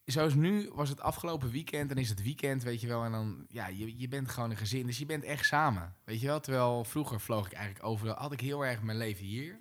[0.05, 3.03] zoals nu was het afgelopen weekend en is het weekend, weet je wel.
[3.03, 5.95] En dan, ja, je, je bent gewoon een gezin, dus je bent echt samen.
[6.03, 9.25] Weet je wel, terwijl vroeger vloog ik eigenlijk overal, had ik heel erg mijn leven
[9.25, 9.59] hier,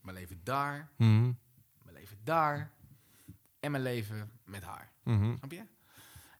[0.00, 1.22] mijn leven daar, Mhm.
[1.82, 2.70] mijn leven daar
[3.60, 4.90] en mijn leven met haar.
[5.04, 5.36] Mhm.
[5.38, 5.62] Snap je?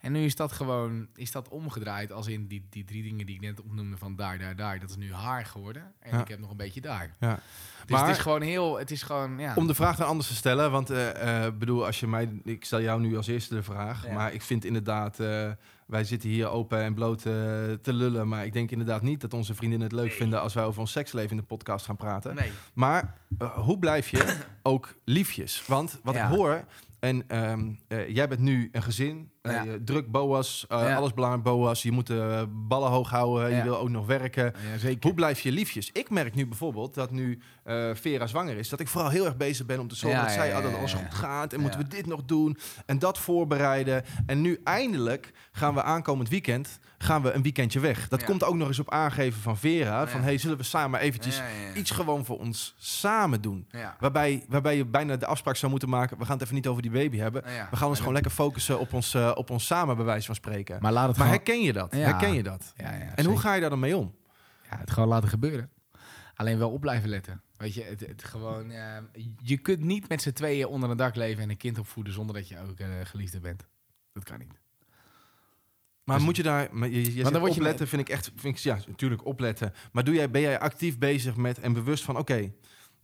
[0.00, 3.34] En nu is dat gewoon, is dat omgedraaid als in die, die drie dingen die
[3.34, 4.80] ik net opnoemde van daar, daar, daar.
[4.80, 6.20] Dat is nu haar geworden en Ja.
[6.20, 7.16] ik heb nog een beetje daar.
[7.20, 7.34] Ja.
[7.80, 9.54] Dus Maar- het is gewoon heel, het is gewoon, ja.
[9.54, 12.80] Om de vraag dan anders te stellen, want eh, bedoel, als je mij, ik stel
[12.80, 14.12] jou nu als eerste de vraag, Ja.
[14.14, 15.50] maar ik vind inderdaad, eh,
[15.86, 19.54] wij zitten hier open en bloot te lullen, maar ik denk inderdaad niet dat onze
[19.54, 20.16] vriendinnen het leuk Nee.
[20.16, 22.34] vinden als wij over ons seksleven in de podcast gaan praten.
[22.34, 22.50] nee.
[22.74, 23.14] Maar
[23.54, 25.66] hoe blijf je ook liefjes?
[25.66, 26.64] Want wat ik hoor
[27.00, 29.30] en ehm, eh, jij bent nu een gezin.
[29.46, 29.76] Eh, Ja.
[29.84, 30.64] druk Boas.
[30.68, 30.94] eh, Ja.
[30.96, 31.82] Alles belangrijk Boas.
[31.82, 33.50] Je moet de ballen hoog houden.
[33.50, 33.56] Ja.
[33.56, 34.52] Je wil ook nog werken.
[34.78, 35.02] Zeker.
[35.02, 35.90] Hoe blijf je liefjes?
[35.92, 39.36] Ik merk nu bijvoorbeeld dat nu eh, Vera zwanger is, dat ik vooral heel erg
[39.36, 41.52] bezig ben om te zorgen dat zij oh, dat alles goed gaat.
[41.52, 44.04] En moeten we dit nog doen en dat voorbereiden.
[44.26, 48.08] En nu eindelijk gaan we aankomend weekend gaan we een weekendje weg.
[48.08, 50.06] Dat komt ook nog eens op aangeven van Vera.
[50.06, 51.42] Van hey, zullen we samen eventjes
[51.74, 53.66] iets gewoon voor ons samen doen?
[54.00, 56.18] Waarbij, waarbij je bijna de afspraak zou moeten maken.
[56.18, 57.42] We gaan het even niet over die baby hebben.
[57.70, 60.34] We gaan ons gewoon lekker focussen op ons, eh, op ons samen, bij wijze van
[60.34, 60.78] spreken.
[60.80, 61.42] Maar laat het Maar gewoon...
[61.44, 61.92] herken je dat?
[61.92, 61.98] Ja.
[61.98, 62.72] Herken je dat?
[62.76, 63.24] Ja, ja, En zeker.
[63.30, 64.14] hoe ga je daar dan mee om?
[64.70, 65.70] Ja, het gewoon laten gebeuren.
[66.34, 67.42] Alleen wel op blijven letten.
[67.56, 68.96] Weet je, het, het gewoon, eh,
[69.42, 72.34] je kunt niet met z'n tweeën onder een dak leven en een kind opvoeden zonder
[72.34, 73.66] dat je ook eh, geliefde bent.
[74.12, 74.60] Dat kan niet.
[76.04, 78.08] Maar Dus- moet je daar, maar je, je dan zegt word je opletten, vind ik
[78.08, 79.72] echt, vind ik, ja, natuurlijk opletten.
[79.92, 82.52] Maar doe jij, ben jij actief bezig met en bewust van, oké,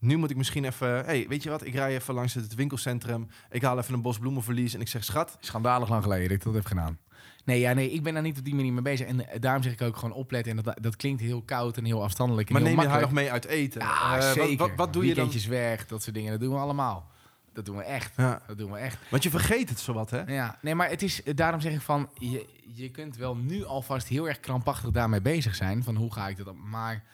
[0.03, 3.29] nu moet ik misschien even, hey, weet je wat, ik rij even langs het winkelcentrum,
[3.51, 6.43] ik haal even een bos bloemenverlies en ik zeg, schat, Schandalig lang geleden dat ik
[6.45, 6.99] dat heb gedaan.
[7.45, 9.07] Nee, ja, nee, ik ben daar niet op die manier mee bezig.
[9.07, 10.57] En eh, daarom zeg ik ook gewoon opletten.
[10.57, 12.49] En dat, dat klinkt heel koud en heel afstandelijk.
[12.49, 13.81] En maar heel neem je haar nog mee uit eten?
[13.81, 14.57] Ja, Eh, wat- zeker.
[14.57, 15.25] Wat, wat, doe je dan?
[15.25, 16.31] Weekendjes weg, dat soort dingen.
[16.31, 17.11] Dat doen we allemaal.
[17.53, 18.13] Dat doen we echt.
[18.17, 18.99] Ja, Dat doen we echt.
[19.11, 20.23] want je vergeet het zowat, hè?
[20.35, 24.09] Ja, nee, maar het is, daarom zeg ik van, je, je kunt wel nu alvast
[24.09, 25.83] heel erg krampachtig daarmee bezig zijn.
[25.83, 26.57] Van hoe ga ik dat op?
[26.59, 27.05] Maar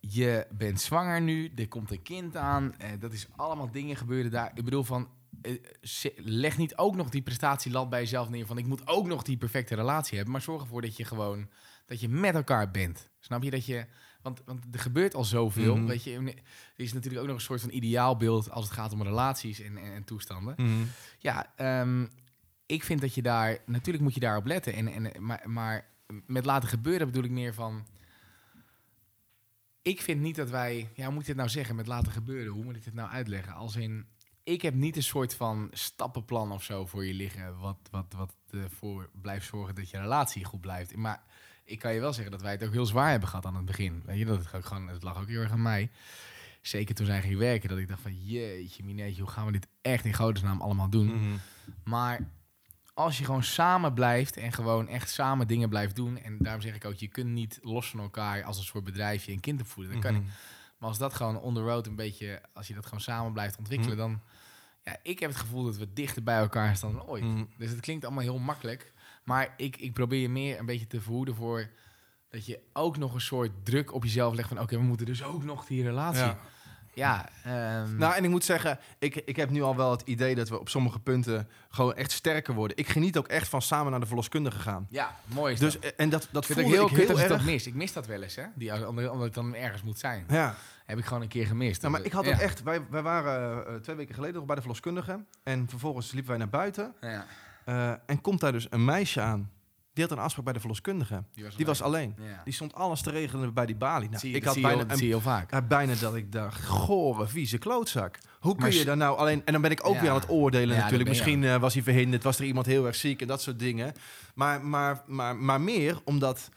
[0.00, 2.74] je bent zwanger nu, er komt een kind aan.
[2.78, 4.50] Eh, dat is allemaal dingen gebeuren daar.
[4.54, 5.08] Ik bedoel van,
[5.42, 5.54] eh,
[6.16, 8.46] leg niet ook nog die prestatielat bij jezelf neer.
[8.46, 10.32] Van ik moet ook nog die perfecte relatie hebben.
[10.32, 11.48] Maar zorg ervoor dat je gewoon,
[11.86, 13.10] dat je met elkaar bent.
[13.18, 13.86] Snap je dat je...
[14.22, 15.76] Want, want er gebeurt al zoveel.
[15.76, 15.86] Mhm.
[15.86, 16.34] Weet je, er
[16.76, 19.92] is natuurlijk ook nog een soort van ideaalbeeld als het gaat om relaties en, en,
[19.92, 20.54] en toestanden.
[20.56, 20.84] Mhm.
[21.18, 22.06] Ja, ehm,
[22.66, 23.58] ik vind dat je daar...
[23.66, 24.74] Natuurlijk moet je daarop letten.
[24.74, 25.88] En, en, maar, maar
[26.26, 27.86] met laten gebeuren bedoel ik meer van...
[29.82, 30.90] Ik vind niet dat wij...
[30.94, 32.52] Ja, hoe moet ik dit nou zeggen met laten gebeuren?
[32.52, 33.54] Hoe moet ik dit nou uitleggen?
[33.54, 34.06] Als in...
[34.42, 37.58] Ik heb niet een soort van stappenplan of zo voor je liggen...
[37.58, 40.96] wat, wat, wat ervoor blijft zorgen dat je relatie goed blijft.
[40.96, 41.22] Maar
[41.64, 43.64] ik kan je wel zeggen dat wij het ook heel zwaar hebben gehad aan het
[43.64, 44.02] begin.
[44.04, 45.90] Weet je, dat het, ook gewoon, het lag ook heel erg aan mij.
[46.62, 48.24] Zeker toen zij ging werken, dat ik dacht van...
[48.24, 51.06] Jeetje, mineetje, hoe gaan we dit echt in godesnaam allemaal doen?
[51.06, 51.36] Mhm.
[51.84, 52.30] Maar
[53.04, 56.18] als je gewoon samen blijft en gewoon echt samen dingen blijft doen.
[56.18, 59.32] En daarom zeg ik ook, je kunt niet los van elkaar als een soort bedrijfje
[59.32, 59.92] een kind opvoeden.
[59.92, 60.22] Dat kan Mhm.
[60.22, 60.32] niet.
[60.78, 63.58] Maar als dat gewoon on the road een beetje, als je dat gewoon samen blijft
[63.58, 64.20] ontwikkelen, dan.
[64.84, 67.24] Ja, ik heb het gevoel dat we dichter bij elkaar staan dan ooit.
[67.24, 67.44] Mhm.
[67.58, 68.92] Dus het klinkt allemaal heel makkelijk.
[69.24, 71.70] Maar ik, ik probeer je meer een beetje te verhoeden voor
[72.28, 75.22] dat je ook nog een soort druk op jezelf legt van oké, we moeten dus
[75.22, 76.22] ook nog die relatie.
[76.24, 76.38] Ja.
[77.00, 80.34] Ja, ehm, Nou, en ik moet zeggen, ik, ik heb nu al wel het idee
[80.34, 82.76] dat we op sommige punten gewoon echt sterker worden.
[82.76, 84.86] Ik geniet ook echt van samen naar de verloskundige gaan.
[84.90, 85.82] ja, mooi is Dus, dat.
[85.82, 87.44] eh, en dat, dat Ik voelde het heel ik heel ik dat erg.
[87.44, 87.66] mis.
[87.66, 88.44] Ik mis dat wel eens, hè?
[88.54, 90.24] Die, omdat, omdat ik dan ergens moet zijn.
[90.28, 90.54] Ja.
[90.86, 91.80] Heb ik gewoon een keer gemist.
[91.82, 92.32] Nou, maar ik had ja.
[92.34, 95.24] ook echt, wij, wij waren eh, twee weken geleden nog bij de verloskundige.
[95.42, 96.94] En vervolgens liepen wij naar buiten.
[97.00, 97.26] Ja,
[97.64, 99.50] eh, en komt daar dus een meisje aan.
[100.00, 101.24] Die had een afspraak bij de verloskundige.
[101.34, 102.14] die was, Die was alleen.
[102.18, 102.40] Ja.
[102.44, 104.08] Die stond alles te regelen bij die balie.
[104.08, 105.50] Nou, zie ik dat had bijna, een, zie je heel vaak.
[105.50, 108.18] ja, bijna dat ik dacht, gore, vieze klootzak.
[108.40, 109.42] Hoe kun Maar je daar nou alleen...
[109.44, 110.00] En dan ben ik ook Ja.
[110.00, 111.08] weer aan het oordelen natuurlijk.
[111.08, 113.92] Misschien eh, was hij verhinderd, was er iemand heel erg ziek en dat soort dingen.
[114.34, 116.48] Maar, maar, maar, maar meer omdat...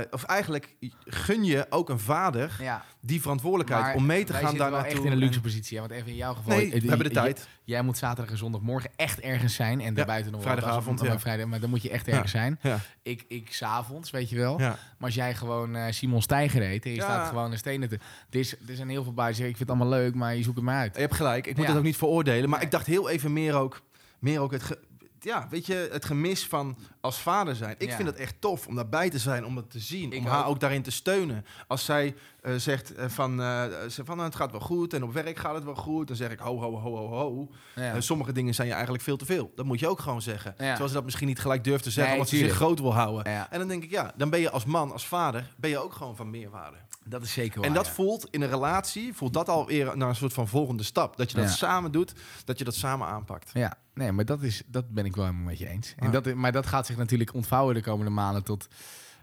[0.00, 4.32] eh, of eigenlijk gun je ook een vader Ja, die verantwoordelijkheid maar om mee te
[4.32, 4.90] gaan daar naartoe.
[4.92, 5.76] echt in een luxe positie.
[5.76, 6.56] hè, Want even in jouw geval...
[6.56, 7.48] Nee, we hebben de tijd.
[7.64, 9.80] Jij moet zaterdag en zondagmorgen echt ergens zijn.
[9.80, 11.18] En daarbuiten nog vrijdagavond, ja.
[11.18, 12.60] vrijdag, maar dan moet je echt ergens zijn.
[13.02, 14.58] Ik, ik s'avonds, weet je wel.
[14.60, 14.68] ja.
[14.68, 17.02] Maar als jij gewoon eh, Simon Stijger heet en je Ja.
[17.02, 17.98] staat gewoon een stenen te...
[18.30, 20.56] Er, is, er zijn heel veel bij ik vind het allemaal leuk, maar je zoekt
[20.56, 20.94] het maar uit.
[20.94, 22.48] Je hebt gelijk, ik moet het ook niet veroordelen.
[22.50, 23.82] Maar ik dacht heel even meer ook,
[24.18, 24.78] meer ook het, ge-
[25.26, 27.74] ja, weet je, het gemis van als vader zijn.
[27.78, 27.96] Ik Ja.
[27.96, 30.12] vind het echt tof om daarbij te zijn, om dat te zien.
[30.12, 30.60] Ik om haar ook.
[30.60, 31.44] daarin te steunen.
[31.66, 35.02] Als zij eh, zegt eh, van, eh, ze van nou, het gaat wel goed en
[35.02, 36.06] op werk gaat het wel goed.
[36.06, 37.48] Dan zeg ik ho, ho, ho, ho, ho.
[37.74, 38.00] Ja.
[38.00, 39.52] Sommige dingen zijn je eigenlijk veel te veel.
[39.54, 40.54] Dat moet je ook gewoon zeggen.
[40.58, 40.66] Ja.
[40.66, 42.94] Terwijl ze dat misschien niet gelijk durft te zeggen, Nee, omdat ze zich groot wil
[42.94, 43.24] houden.
[43.24, 45.92] En dan denk ik, ja, dan ben je als man, als vader, ben je ook
[45.92, 46.76] gewoon van meerwaarde.
[47.08, 47.92] Dat is zeker En waar, dat ja.
[47.92, 51.16] voelt in een relatie, voelt dat alweer naar een soort van volgende stap.
[51.16, 51.50] Dat je dat Ja.
[51.54, 52.12] samen doet,
[52.44, 53.50] dat je dat samen aanpakt.
[53.54, 55.94] Ja, nee, maar dat, is, dat ben ik wel helemaal met je eens.
[55.96, 56.20] En Ja.
[56.20, 58.68] dat, maar dat gaat zich natuurlijk ontvouwen de komende maanden tot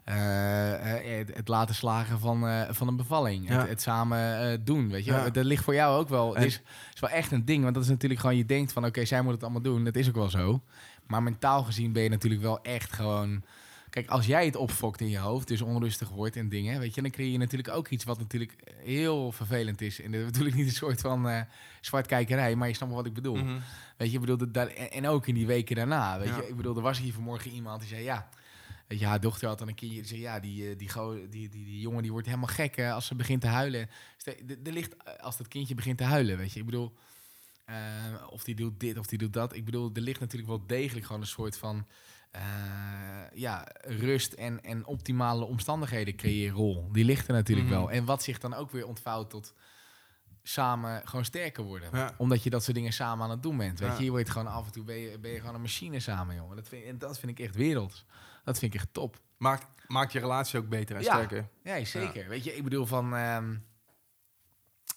[0.03, 3.49] eh, eh, het, het laten slagen van, eh, van een bevalling.
[3.49, 3.59] Ja.
[3.59, 5.11] Het, het samen doen, weet je.
[5.11, 5.29] Ja.
[5.29, 6.35] Dat ligt voor jou ook wel.
[6.35, 6.61] En- Het is,
[6.93, 9.21] is wel echt een ding, want dat is natuurlijk gewoon, je denkt van oké, zij
[9.21, 9.83] moet het allemaal doen.
[9.83, 10.61] Dat is ook wel zo.
[11.07, 13.43] Maar mentaal gezien ben je natuurlijk wel echt gewoon...
[13.93, 17.01] Kijk, als jij het opfokt in je hoofd, dus onrustig wordt en dingen, weet je,
[17.01, 20.01] dan creëer je natuurlijk ook iets wat natuurlijk heel vervelend is.
[20.01, 21.41] En dat is natuurlijk niet een soort van eh
[21.81, 23.35] zwartkijkerij, maar je snapt wel wat ik bedoel.
[23.35, 23.59] Mhm.
[23.97, 26.19] Weet je, ik bedoel, dat, en, ook in die weken daarna.
[26.19, 26.37] Weet Ja.
[26.37, 28.29] je, ik bedoel, er was hier vanmorgen iemand die zei ja.
[28.87, 29.97] Weet je, haar dochter had dan een kindje.
[29.97, 30.89] Die zei ja, die, eh, die,
[31.29, 33.89] die, die, die jongen die wordt helemaal gek als ze begint te huilen.
[34.63, 36.59] Er ligt eh, als dat kindje begint te huilen, weet je.
[36.59, 36.93] Ik bedoel,
[38.29, 39.55] of die doet dit of die doet dat.
[39.55, 41.87] Ik bedoel, er ligt natuurlijk wel degelijk gewoon een soort van
[42.33, 42.41] eh,
[43.33, 46.89] ja, rust en, en optimale omstandigheden creëren rol.
[46.91, 47.75] Die ligt er natuurlijk Mhm.
[47.77, 47.91] wel.
[47.91, 49.53] En wat zich dan ook weer ontvouwt tot
[50.43, 51.89] samen gewoon sterker worden.
[51.91, 52.13] Ja.
[52.17, 53.79] Omdat je dat soort dingen samen aan het doen bent.
[53.79, 53.97] Weet Ja.
[53.97, 56.35] je, je wordt gewoon af en toe ben je, ben je gewoon een machine samen,
[56.35, 56.55] jongen.
[56.55, 58.05] Dat vind, en dat vind ik echt werelds.
[58.43, 59.19] Dat vind ik echt top.
[59.37, 61.13] Maakt, maakt je relatie ook beter en Ja.
[61.13, 61.47] sterker.
[61.63, 62.27] Ja, zeker.
[62.29, 63.15] Weet je, ik bedoel van...
[63.15, 63.55] ehm,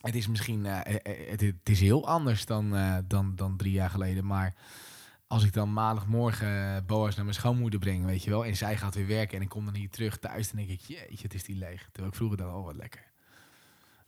[0.01, 0.67] het is misschien...
[0.67, 2.71] eh, eh, het, het is heel anders dan,
[3.07, 4.27] dan, dan drie jaar geleden.
[4.27, 4.55] Maar
[5.27, 8.45] als ik dan maandagmorgen eh, Boas naar mijn schoonmoeder breng, weet je wel...
[8.45, 10.51] en zij gaat weer werken en ik kom dan hier terug thuis...
[10.51, 11.83] dan denk ik, jeetje, het is die leeg.
[11.85, 13.05] Terwijl ik vroeger dan, oh, wat lekker.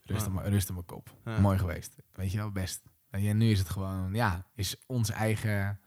[0.03, 1.15] Rust, op, mijn- rust op mijn kop.
[1.25, 1.39] Ja.
[1.39, 1.95] Mooi geweest.
[2.13, 2.83] Weet je wel, best.
[3.09, 5.79] En nu is het gewoon, ja, is ons eigen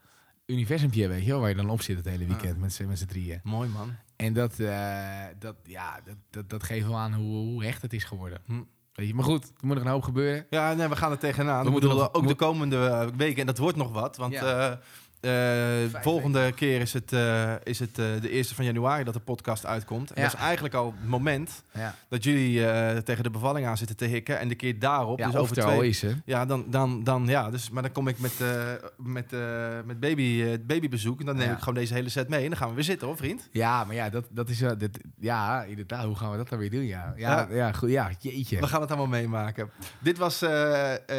[0.47, 1.41] universumpje, weet je wel...
[1.41, 3.41] waar je dan op zit het hele weekend met z'n met z'n drieën.
[3.43, 3.95] Mooi man.
[4.17, 7.93] En dat, eh, dat, ja, dat, dat, dat geeft wel aan hoe, hoe hecht het
[7.93, 8.41] is geworden.
[8.47, 8.63] Hm.
[8.93, 10.47] Weet je, maar goed, er moet nog een hoop gebeuren.
[10.51, 11.59] Ja, nee, we gaan er tegenaan.
[11.59, 14.81] We We moeten ook de komende eh, weken, en dat wordt nog wat, want Ja.
[15.23, 19.21] Eh, volgende keer is het, eh, is het eh, de eerste van januari dat de
[19.21, 20.11] podcast uitkomt.
[20.13, 20.29] En Ja.
[20.29, 24.05] dat is eigenlijk al het moment Ja, dat jullie tegen de bevalling aan zitten te
[24.05, 24.39] hikken.
[24.39, 25.89] En de keer daarop, ja dus over er al twee...
[25.89, 26.05] is.
[26.25, 28.33] Ja, dan, dan, dan, ja, dus, maar dan kom ik met,
[28.97, 29.31] met,
[29.85, 31.21] met baby, babybezoek.
[31.21, 32.43] En dan neem ik gewoon deze hele set mee.
[32.43, 33.49] En dan gaan we weer zitten, hoor, vriend.
[33.53, 36.71] Ja, maar ja, dat, dat is dit- ja, inderdaad, hoe gaan we dat dan weer
[36.71, 36.87] doen?
[36.87, 37.73] Ja, ja, Ja.
[37.73, 38.61] goed, ja jeetje.
[38.61, 39.71] We gaan het allemaal meemaken.
[39.99, 40.43] Dit was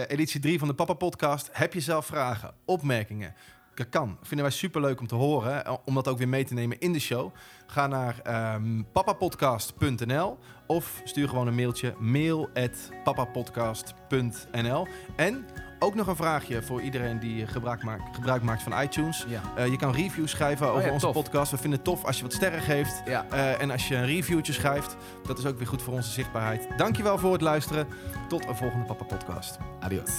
[0.08, 1.49] editie 3 van de Papa Podcast.
[1.51, 3.34] Heb je zelf vragen, opmerkingen?
[3.76, 4.17] Dat kan.
[4.21, 5.65] Vinden wij superleuk om te horen.
[5.65, 7.32] eh, Om dat ook weer mee te nemen in de show.
[7.67, 11.93] Ga naar ehm, papapodcast.nl of stuur gewoon een mailtje.
[11.99, 15.45] Mail at papapodcast.nl En
[15.80, 19.26] ook nog een vraagje voor iedereen die gebruik maakt, gebruik maakt van iTunes.
[19.28, 19.41] Ja.
[19.55, 21.15] Eh, je kan reviews schrijven over Oh ja, onze tof.
[21.15, 21.51] podcast.
[21.51, 23.01] We vinden het tof als je wat sterren geeft.
[23.05, 23.26] Ja.
[23.30, 26.67] Eh, en als je een reviewtje schrijft, dat is ook weer goed voor onze zichtbaarheid.
[26.78, 27.88] Dankjewel voor het luisteren.
[28.28, 29.57] Tot een volgende Papa Podcast.
[29.80, 30.11] Adios.